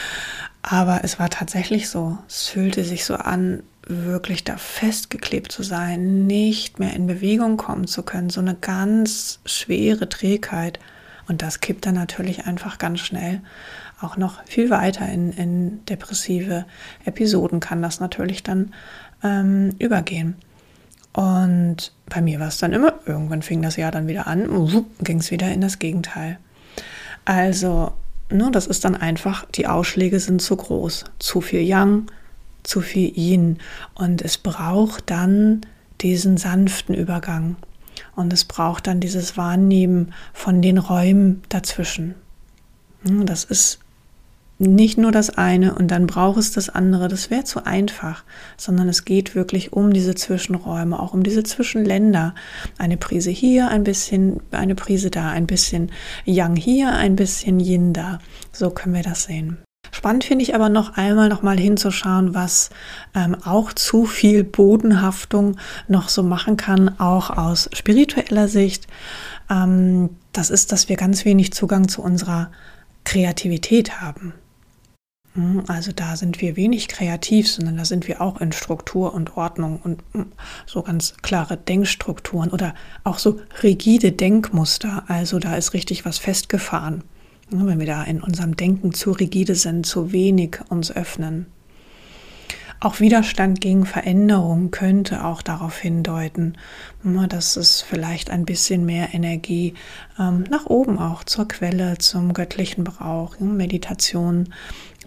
Aber 0.62 1.04
es 1.04 1.18
war 1.18 1.30
tatsächlich 1.30 1.88
so. 1.88 2.18
Es 2.28 2.48
fühlte 2.48 2.82
sich 2.82 3.04
so 3.04 3.14
an, 3.14 3.62
wirklich 3.86 4.42
da 4.42 4.56
festgeklebt 4.56 5.52
zu 5.52 5.62
sein, 5.62 6.26
nicht 6.26 6.80
mehr 6.80 6.92
in 6.94 7.06
Bewegung 7.06 7.56
kommen 7.56 7.86
zu 7.86 8.02
können, 8.02 8.30
so 8.30 8.40
eine 8.40 8.54
ganz 8.54 9.38
schwere 9.46 10.08
Trägheit. 10.08 10.80
Und 11.28 11.42
das 11.42 11.60
kippt 11.60 11.86
dann 11.86 11.94
natürlich 11.94 12.46
einfach 12.46 12.78
ganz 12.78 13.00
schnell 13.00 13.42
auch 14.00 14.16
noch 14.16 14.44
viel 14.44 14.70
weiter 14.70 15.08
in, 15.08 15.32
in 15.32 15.84
depressive 15.86 16.66
Episoden 17.04 17.60
kann 17.60 17.82
das 17.82 18.00
natürlich 18.00 18.42
dann 18.42 18.74
ähm, 19.22 19.74
übergehen. 19.78 20.36
Und 21.12 21.92
bei 22.10 22.20
mir 22.20 22.40
war 22.40 22.48
es 22.48 22.58
dann 22.58 22.74
immer, 22.74 22.94
irgendwann 23.06 23.40
fing 23.40 23.62
das 23.62 23.76
Jahr 23.76 23.90
dann 23.90 24.06
wieder 24.06 24.26
an, 24.26 24.84
ging 25.00 25.18
es 25.18 25.30
wieder 25.30 25.50
in 25.50 25.62
das 25.62 25.78
Gegenteil. 25.78 26.38
Also, 27.24 27.92
ne, 28.30 28.50
das 28.52 28.66
ist 28.66 28.84
dann 28.84 28.94
einfach, 28.94 29.46
die 29.46 29.66
Ausschläge 29.66 30.20
sind 30.20 30.42
zu 30.42 30.56
groß. 30.56 31.04
Zu 31.18 31.40
viel 31.40 31.62
Yang, 31.62 32.10
zu 32.64 32.82
viel 32.82 33.16
Yin. 33.16 33.58
Und 33.94 34.20
es 34.20 34.36
braucht 34.36 35.10
dann 35.10 35.62
diesen 36.02 36.36
sanften 36.36 36.94
Übergang. 36.94 37.56
Und 38.14 38.32
es 38.34 38.44
braucht 38.44 38.86
dann 38.86 39.00
dieses 39.00 39.38
Wahrnehmen 39.38 40.12
von 40.34 40.60
den 40.60 40.76
Räumen 40.76 41.42
dazwischen. 41.48 42.14
Hm, 43.04 43.24
das 43.24 43.44
ist 43.44 43.80
nicht 44.58 44.96
nur 44.96 45.12
das 45.12 45.30
eine 45.30 45.74
und 45.74 45.90
dann 45.90 46.06
braucht 46.06 46.38
es 46.38 46.52
das 46.52 46.68
andere, 46.68 47.08
das 47.08 47.30
wäre 47.30 47.44
zu 47.44 47.66
einfach, 47.66 48.24
sondern 48.56 48.88
es 48.88 49.04
geht 49.04 49.34
wirklich 49.34 49.72
um 49.72 49.92
diese 49.92 50.14
Zwischenräume, 50.14 50.98
auch 50.98 51.12
um 51.12 51.22
diese 51.22 51.42
Zwischenländer. 51.42 52.34
Eine 52.78 52.96
Prise 52.96 53.30
hier, 53.30 53.68
ein 53.68 53.84
bisschen, 53.84 54.40
eine 54.50 54.74
Prise 54.74 55.10
da, 55.10 55.30
ein 55.30 55.46
bisschen 55.46 55.92
Yang 56.24 56.56
hier, 56.56 56.92
ein 56.92 57.16
bisschen 57.16 57.60
Yin 57.60 57.92
da. 57.92 58.18
So 58.52 58.70
können 58.70 58.94
wir 58.94 59.02
das 59.02 59.24
sehen. 59.24 59.58
Spannend 59.92 60.24
finde 60.24 60.42
ich 60.42 60.54
aber 60.54 60.68
noch 60.68 60.96
einmal 60.96 61.28
noch 61.28 61.42
mal 61.42 61.58
hinzuschauen, 61.58 62.34
was 62.34 62.70
ähm, 63.14 63.36
auch 63.44 63.72
zu 63.72 64.04
viel 64.04 64.42
Bodenhaftung 64.42 65.56
noch 65.88 66.08
so 66.08 66.22
machen 66.22 66.56
kann, 66.56 66.98
auch 66.98 67.30
aus 67.30 67.70
spiritueller 67.72 68.48
Sicht. 68.48 68.86
Ähm, 69.50 70.10
das 70.32 70.50
ist, 70.50 70.72
dass 70.72 70.88
wir 70.88 70.96
ganz 70.96 71.24
wenig 71.24 71.52
Zugang 71.52 71.88
zu 71.88 72.02
unserer 72.02 72.50
Kreativität 73.04 74.00
haben. 74.00 74.34
Hm, 75.36 75.64
also 75.68 75.92
da 75.92 76.16
sind 76.16 76.40
wir 76.40 76.56
wenig 76.56 76.88
kreativ, 76.88 77.50
sondern 77.50 77.76
da 77.76 77.84
sind 77.84 78.08
wir 78.08 78.20
auch 78.20 78.40
in 78.40 78.52
Struktur 78.52 79.14
und 79.14 79.36
Ordnung 79.36 79.78
und 79.84 80.02
hm, 80.12 80.32
so 80.64 80.82
ganz 80.82 81.14
klare 81.22 81.56
Denkstrukturen 81.56 82.50
oder 82.50 82.74
auch 83.04 83.18
so 83.18 83.38
rigide 83.62 84.12
Denkmuster. 84.12 85.04
Also 85.08 85.38
da 85.38 85.54
ist 85.54 85.74
richtig 85.74 86.04
was 86.04 86.18
festgefahren. 86.18 87.04
Wenn 87.50 87.78
wir 87.78 87.86
da 87.86 88.02
in 88.02 88.22
unserem 88.22 88.56
Denken 88.56 88.92
zu 88.92 89.12
rigide 89.12 89.54
sind, 89.54 89.86
zu 89.86 90.10
wenig 90.10 90.58
uns 90.68 90.90
öffnen. 90.90 91.46
Auch 92.78 93.00
Widerstand 93.00 93.62
gegen 93.62 93.86
Veränderung 93.86 94.70
könnte 94.70 95.24
auch 95.24 95.40
darauf 95.40 95.78
hindeuten, 95.78 96.58
dass 97.02 97.56
es 97.56 97.80
vielleicht 97.80 98.28
ein 98.30 98.44
bisschen 98.44 98.84
mehr 98.84 99.14
Energie 99.14 99.72
ähm, 100.18 100.44
nach 100.50 100.66
oben 100.66 100.98
auch 100.98 101.24
zur 101.24 101.48
Quelle, 101.48 101.96
zum 101.98 102.34
Göttlichen 102.34 102.84
braucht. 102.84 103.40
Meditation, 103.40 104.52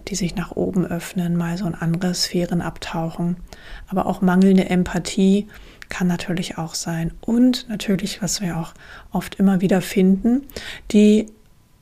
die 0.08 0.14
sich 0.14 0.34
nach 0.34 0.52
oben 0.52 0.86
öffnen, 0.86 1.36
mal 1.36 1.56
so 1.56 1.66
in 1.66 1.74
andere 1.74 2.14
Sphären 2.14 2.60
abtauchen. 2.60 3.36
Aber 3.88 4.06
auch 4.06 4.20
mangelnde 4.20 4.68
Empathie 4.68 5.46
kann 5.88 6.06
natürlich 6.06 6.58
auch 6.58 6.74
sein. 6.74 7.12
Und 7.20 7.68
natürlich, 7.68 8.22
was 8.22 8.40
wir 8.40 8.56
auch 8.56 8.74
oft 9.12 9.36
immer 9.36 9.60
wieder 9.60 9.80
finden, 9.80 10.42
die 10.92 11.26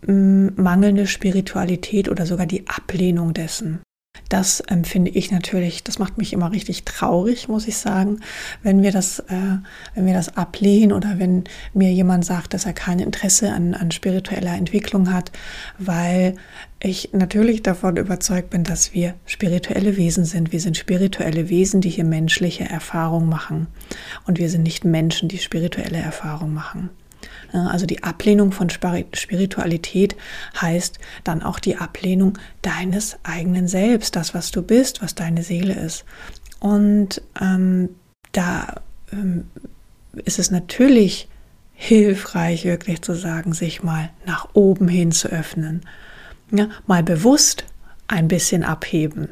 mangelnde 0.07 1.07
Spiritualität 1.07 2.09
oder 2.09 2.25
sogar 2.25 2.47
die 2.47 2.69
Ablehnung 2.69 3.35
dessen. 3.35 3.81
Das 4.29 4.61
empfinde 4.61 5.11
ich 5.11 5.31
natürlich, 5.31 5.85
das 5.85 5.99
macht 5.99 6.19
mich 6.19 6.35
immer 6.35 6.53
richtig 6.53 6.85
traurig, 6.85 7.49
muss 7.49 7.67
ich 7.67 7.79
sagen, 7.79 8.21
wenn 8.63 8.83
wir 8.83 8.93
das, 8.93 9.21
äh, 9.21 9.59
wenn 9.95 10.07
wir 10.07 10.13
das 10.13 10.37
ablehnen 10.37 10.93
oder 10.93 11.19
wenn 11.19 11.45
mir 11.73 11.91
jemand 11.93 12.27
sagt, 12.27 12.53
dass 12.53 12.67
er 12.67 12.75
kein 12.75 12.99
Interesse 12.99 13.53
an, 13.53 13.75
an 13.75 13.91
spiritueller 13.91 14.55
Entwicklung 14.55 15.13
hat, 15.13 15.33
weil 15.79 16.35
ich 16.81 17.11
natürlich 17.13 17.63
davon 17.63 17.97
überzeugt 17.97 18.51
bin, 18.51 18.65
dass 18.65 18.93
wir 18.93 19.15
spirituelle 19.27 19.97
Wesen 19.97 20.25
sind. 20.25 20.53
Wir 20.53 20.61
sind 20.61 20.77
spirituelle 20.77 21.49
Wesen, 21.49 21.81
die 21.81 21.91
hier 21.91 22.05
menschliche 22.05 22.65
Erfahrungen 22.65 23.29
machen. 23.29 23.67
Und 24.27 24.39
wir 24.39 24.49
sind 24.49 24.63
nicht 24.63 24.85
Menschen, 24.85 25.29
die 25.29 25.39
spirituelle 25.39 25.99
Erfahrungen 25.99 26.55
machen. 26.55 26.91
Also 27.53 27.87
die 27.87 28.03
Ablehnung 28.03 28.53
von 28.53 28.69
Spiritualität 28.71 30.17
heißt 30.61 30.99
dann 31.25 31.43
auch 31.43 31.59
die 31.59 31.77
Ablehnung 31.77 32.39
deines 32.63 33.17
eigenen 33.23 33.69
Selbst, 33.69 34.17
das, 34.17 34.35
was 34.35 34.51
du 34.51 34.63
bist, 34.63 35.03
was 35.03 35.15
deine 35.15 35.43
Seele 35.43 35.75
ist. 35.75 36.05
Und 36.61 37.23
ähm, 37.41 37.91
da 38.33 38.83
ähm, 39.13 39.49
ist 40.25 40.39
es 40.39 40.51
natürlich 40.51 41.29
hilfreich, 41.73 42.65
wirklich 42.65 43.03
zu 43.03 43.15
sagen, 43.15 43.53
sich 43.53 43.83
mal 43.83 44.11
nach 44.27 44.49
oben 44.53 44.89
hin 44.89 45.13
zu 45.13 45.29
öffnen. 45.29 45.83
Ja, 46.51 46.69
mal 46.87 47.03
bewusst 47.03 47.65
ein 48.09 48.27
bisschen 48.27 48.65
abheben. 48.65 49.29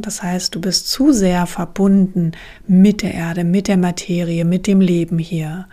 Das 0.00 0.22
heißt, 0.22 0.54
du 0.54 0.62
bist 0.62 0.88
zu 0.88 1.12
sehr 1.12 1.46
verbunden 1.46 2.32
mit 2.66 3.02
der 3.02 3.12
Erde, 3.12 3.44
mit 3.44 3.68
der 3.68 3.76
Materie, 3.76 4.46
mit 4.46 4.66
dem 4.66 4.80
Leben 4.80 5.18
hier. 5.18 5.66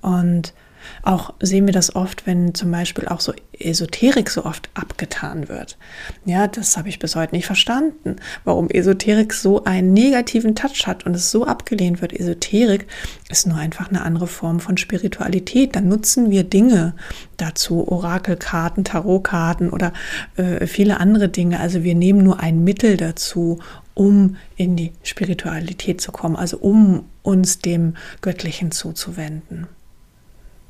Und 0.00 0.54
auch 1.02 1.34
sehen 1.40 1.66
wir 1.66 1.72
das 1.72 1.94
oft, 1.94 2.26
wenn 2.26 2.54
zum 2.54 2.70
Beispiel 2.70 3.08
auch 3.08 3.20
so 3.20 3.32
Esoterik 3.58 4.30
so 4.30 4.44
oft 4.44 4.70
abgetan 4.74 5.48
wird. 5.48 5.78
Ja, 6.24 6.48
das 6.48 6.76
habe 6.76 6.88
ich 6.88 6.98
bis 6.98 7.16
heute 7.16 7.34
nicht 7.34 7.46
verstanden, 7.46 8.16
warum 8.44 8.68
Esoterik 8.68 9.32
so 9.32 9.64
einen 9.64 9.92
negativen 9.92 10.54
Touch 10.54 10.86
hat 10.86 11.06
und 11.06 11.14
es 11.14 11.30
so 11.30 11.46
abgelehnt 11.46 12.02
wird. 12.02 12.12
Esoterik 12.12 12.86
ist 13.28 13.46
nur 13.46 13.56
einfach 13.56 13.88
eine 13.88 14.02
andere 14.02 14.26
Form 14.26 14.60
von 14.60 14.76
Spiritualität. 14.76 15.76
Dann 15.76 15.88
nutzen 15.88 16.30
wir 16.30 16.44
Dinge 16.44 16.94
dazu, 17.36 17.86
Orakelkarten, 17.88 18.84
Tarotkarten 18.84 19.70
oder 19.70 19.92
äh, 20.36 20.66
viele 20.66 21.00
andere 21.00 21.28
Dinge. 21.28 21.60
Also 21.60 21.84
wir 21.84 21.94
nehmen 21.94 22.22
nur 22.24 22.40
ein 22.40 22.64
Mittel 22.64 22.96
dazu, 22.96 23.60
um 23.94 24.36
in 24.56 24.76
die 24.76 24.92
Spiritualität 25.02 26.00
zu 26.00 26.12
kommen, 26.12 26.36
also 26.36 26.58
um 26.58 27.04
uns 27.22 27.58
dem 27.58 27.94
Göttlichen 28.20 28.70
zuzuwenden 28.70 29.68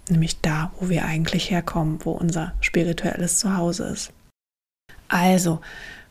nämlich 0.08 0.40
da, 0.40 0.72
wo 0.78 0.88
wir 0.88 1.04
eigentlich 1.04 1.50
herkommen, 1.50 2.00
wo 2.04 2.12
unser 2.12 2.54
spirituelles 2.60 3.38
Zuhause 3.38 3.84
ist. 3.84 4.12
Also, 5.08 5.60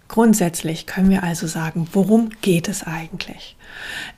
grundsätzlich 0.08 0.86
können 0.86 1.10
wir 1.10 1.24
also 1.24 1.48
sagen, 1.48 1.88
worum 1.94 2.30
geht 2.42 2.68
es 2.68 2.84
eigentlich? 2.84 3.58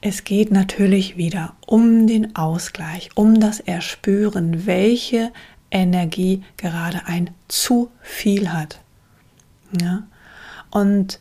Es 0.02 0.24
geht 0.24 0.52
natürlich 0.52 1.18
wieder 1.18 1.56
um 1.66 2.08
den 2.08 2.36
Ausgleich, 2.36 3.10
um 3.16 3.40
das 3.40 3.60
Erspüren, 3.60 4.66
welche 4.66 5.32
Energie 5.72 6.44
gerade 6.58 7.04
ein 7.06 7.32
zu 7.48 7.90
viel 8.02 8.52
hat. 8.52 8.80
Ja? 9.82 10.04
Und 10.70 11.20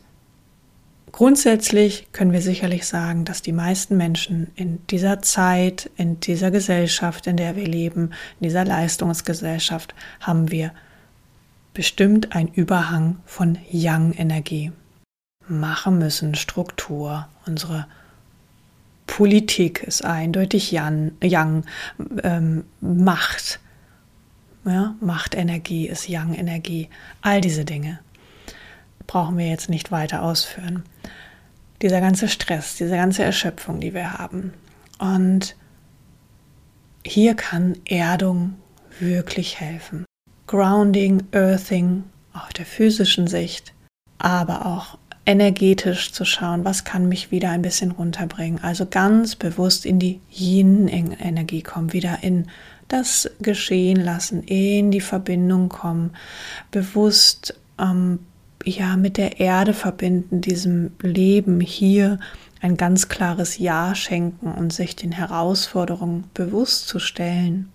Grundsätzlich 1.13 2.07
können 2.11 2.33
wir 2.33 2.41
sicherlich 2.41 2.87
sagen, 2.87 3.23
dass 3.23 3.43
die 3.43 3.51
meisten 3.51 3.97
Menschen 3.97 4.51
in 4.55 4.79
dieser 4.87 5.21
Zeit, 5.21 5.91
in 5.95 6.19
dieser 6.19 6.49
Gesellschaft, 6.49 7.27
in 7.27 7.37
der 7.37 7.55
wir 7.55 7.67
leben, 7.67 8.09
in 8.39 8.45
dieser 8.45 8.65
Leistungsgesellschaft, 8.65 9.93
haben 10.19 10.49
wir 10.49 10.71
bestimmt 11.75 12.35
einen 12.35 12.47
Überhang 12.47 13.17
von 13.27 13.59
Yang-Energie. 13.69 14.71
Machen 15.47 15.99
müssen, 15.99 16.33
Struktur, 16.33 17.27
unsere 17.45 17.85
Politik 19.05 19.83
ist 19.83 20.03
eindeutig 20.03 20.71
Yang, 20.71 21.11
Yang 21.21 21.65
ähm, 22.23 22.63
Macht. 22.81 23.59
Ja, 24.65 24.95
Machtenergie 24.99 25.87
ist 25.87 26.07
Yang-Energie. 26.09 26.89
All 27.21 27.39
diese 27.39 27.65
Dinge 27.65 27.99
brauchen 29.07 29.37
wir 29.37 29.47
jetzt 29.47 29.69
nicht 29.69 29.91
weiter 29.91 30.23
ausführen. 30.23 30.83
Dieser 31.81 32.01
ganze 32.01 32.27
Stress, 32.27 32.75
diese 32.75 32.95
ganze 32.95 33.23
Erschöpfung, 33.23 33.79
die 33.79 33.93
wir 33.93 34.13
haben. 34.13 34.53
Und 34.99 35.55
hier 37.05 37.35
kann 37.35 37.77
Erdung 37.85 38.55
wirklich 38.99 39.59
helfen. 39.59 40.05
Grounding, 40.47 41.23
Earthing 41.31 42.03
auf 42.33 42.53
der 42.53 42.65
physischen 42.65 43.27
Sicht, 43.27 43.73
aber 44.17 44.65
auch 44.65 44.97
energetisch 45.25 46.11
zu 46.11 46.25
schauen, 46.25 46.65
was 46.65 46.83
kann 46.83 47.07
mich 47.07 47.31
wieder 47.31 47.49
ein 47.49 47.61
bisschen 47.61 47.91
runterbringen. 47.91 48.61
Also 48.61 48.85
ganz 48.85 49.35
bewusst 49.35 49.85
in 49.85 49.99
die 49.99 50.19
Yin-Energie 50.29 51.61
kommen, 51.61 51.93
wieder 51.93 52.19
in 52.21 52.47
das 52.89 53.29
Geschehen 53.39 54.01
lassen, 54.03 54.43
in 54.43 54.91
die 54.91 55.01
Verbindung 55.01 55.69
kommen, 55.69 56.11
bewusst 56.71 57.57
ähm, 57.79 58.19
ja 58.63 58.97
mit 58.97 59.17
der 59.17 59.39
Erde 59.39 59.73
verbinden, 59.73 60.41
diesem 60.41 60.91
Leben 61.01 61.59
hier 61.59 62.19
ein 62.61 62.77
ganz 62.77 63.09
klares 63.09 63.57
Ja 63.57 63.93
schenken 63.93 64.51
und 64.51 64.71
sich 64.71 64.95
den 64.95 65.11
Herausforderungen 65.11 66.25
bewusst 66.33 66.87
zu 66.87 66.99
stellen 66.99 67.69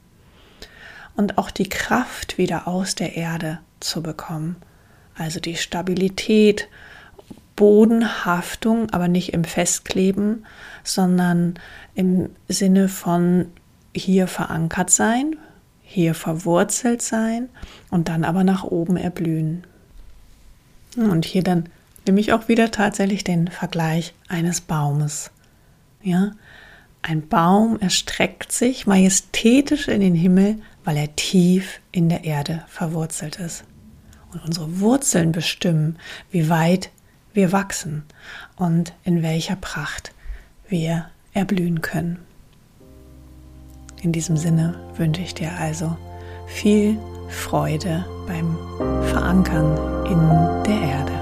und 1.15 1.37
auch 1.37 1.51
die 1.51 1.69
Kraft 1.69 2.39
wieder 2.39 2.67
aus 2.67 2.95
der 2.95 3.17
Erde 3.17 3.59
zu 3.81 4.03
bekommen. 4.03 4.57
Also 5.17 5.41
die 5.41 5.57
Stabilität, 5.57 6.69
Bodenhaftung, 7.57 8.89
aber 8.91 9.09
nicht 9.09 9.33
im 9.33 9.43
Festkleben, 9.43 10.47
sondern 10.85 11.55
im 11.95 12.31
Sinne 12.47 12.89
von 12.89 13.47
hier 13.95 14.29
verankert 14.29 14.91
sein, 14.91 15.37
hier 15.83 16.15
verwurzelt 16.15 17.03
sein 17.03 17.49
und 17.91 18.09
dann 18.09 18.25
aber 18.25 18.45
nach 18.45 18.63
oben 18.63 18.97
erblühen. 18.97 19.67
Und 20.97 21.25
hier 21.25 21.43
dann 21.43 21.69
nehme 22.07 22.21
ich 22.21 22.33
auch 22.33 22.49
wieder 22.49 22.71
tatsächlich 22.71 23.25
den 23.25 23.49
Vergleich 23.49 24.15
eines 24.29 24.61
Baumes. 24.61 25.31
Ja, 26.03 26.33
ein 27.03 27.29
Baum 27.29 27.79
erstreckt 27.81 28.53
sich 28.53 28.87
majestätisch 28.87 29.89
in 29.89 30.01
den 30.01 30.15
Himmel, 30.15 30.61
weil 30.85 30.97
er 30.97 31.15
tief 31.17 31.81
in 31.93 32.09
der 32.09 32.25
Erde 32.25 32.65
verwurzelt 32.69 33.37
ist. 33.37 33.65
Und 34.33 34.45
unsere 34.45 34.81
Wurzeln 34.81 35.33
bestimmen, 35.33 35.99
wie 36.31 36.49
weit 36.49 36.91
wir 37.33 37.53
wachsen 37.53 38.05
und 38.57 38.93
in 39.05 39.23
welcher 39.23 39.57
Pracht 39.57 40.13
wir 40.69 41.09
erblühen 41.33 41.81
können. 41.81 42.19
In 44.03 44.13
diesem 44.13 44.37
Sinne 44.37 44.79
wünsche 44.97 45.23
ich 45.23 45.35
dir 45.35 45.53
also 45.53 45.97
viel 46.47 46.99
Freude 47.29 48.05
beim 48.27 48.57
Verankern 49.09 49.98
in 50.11 50.63
der 50.65 50.81
Erde. 50.81 51.18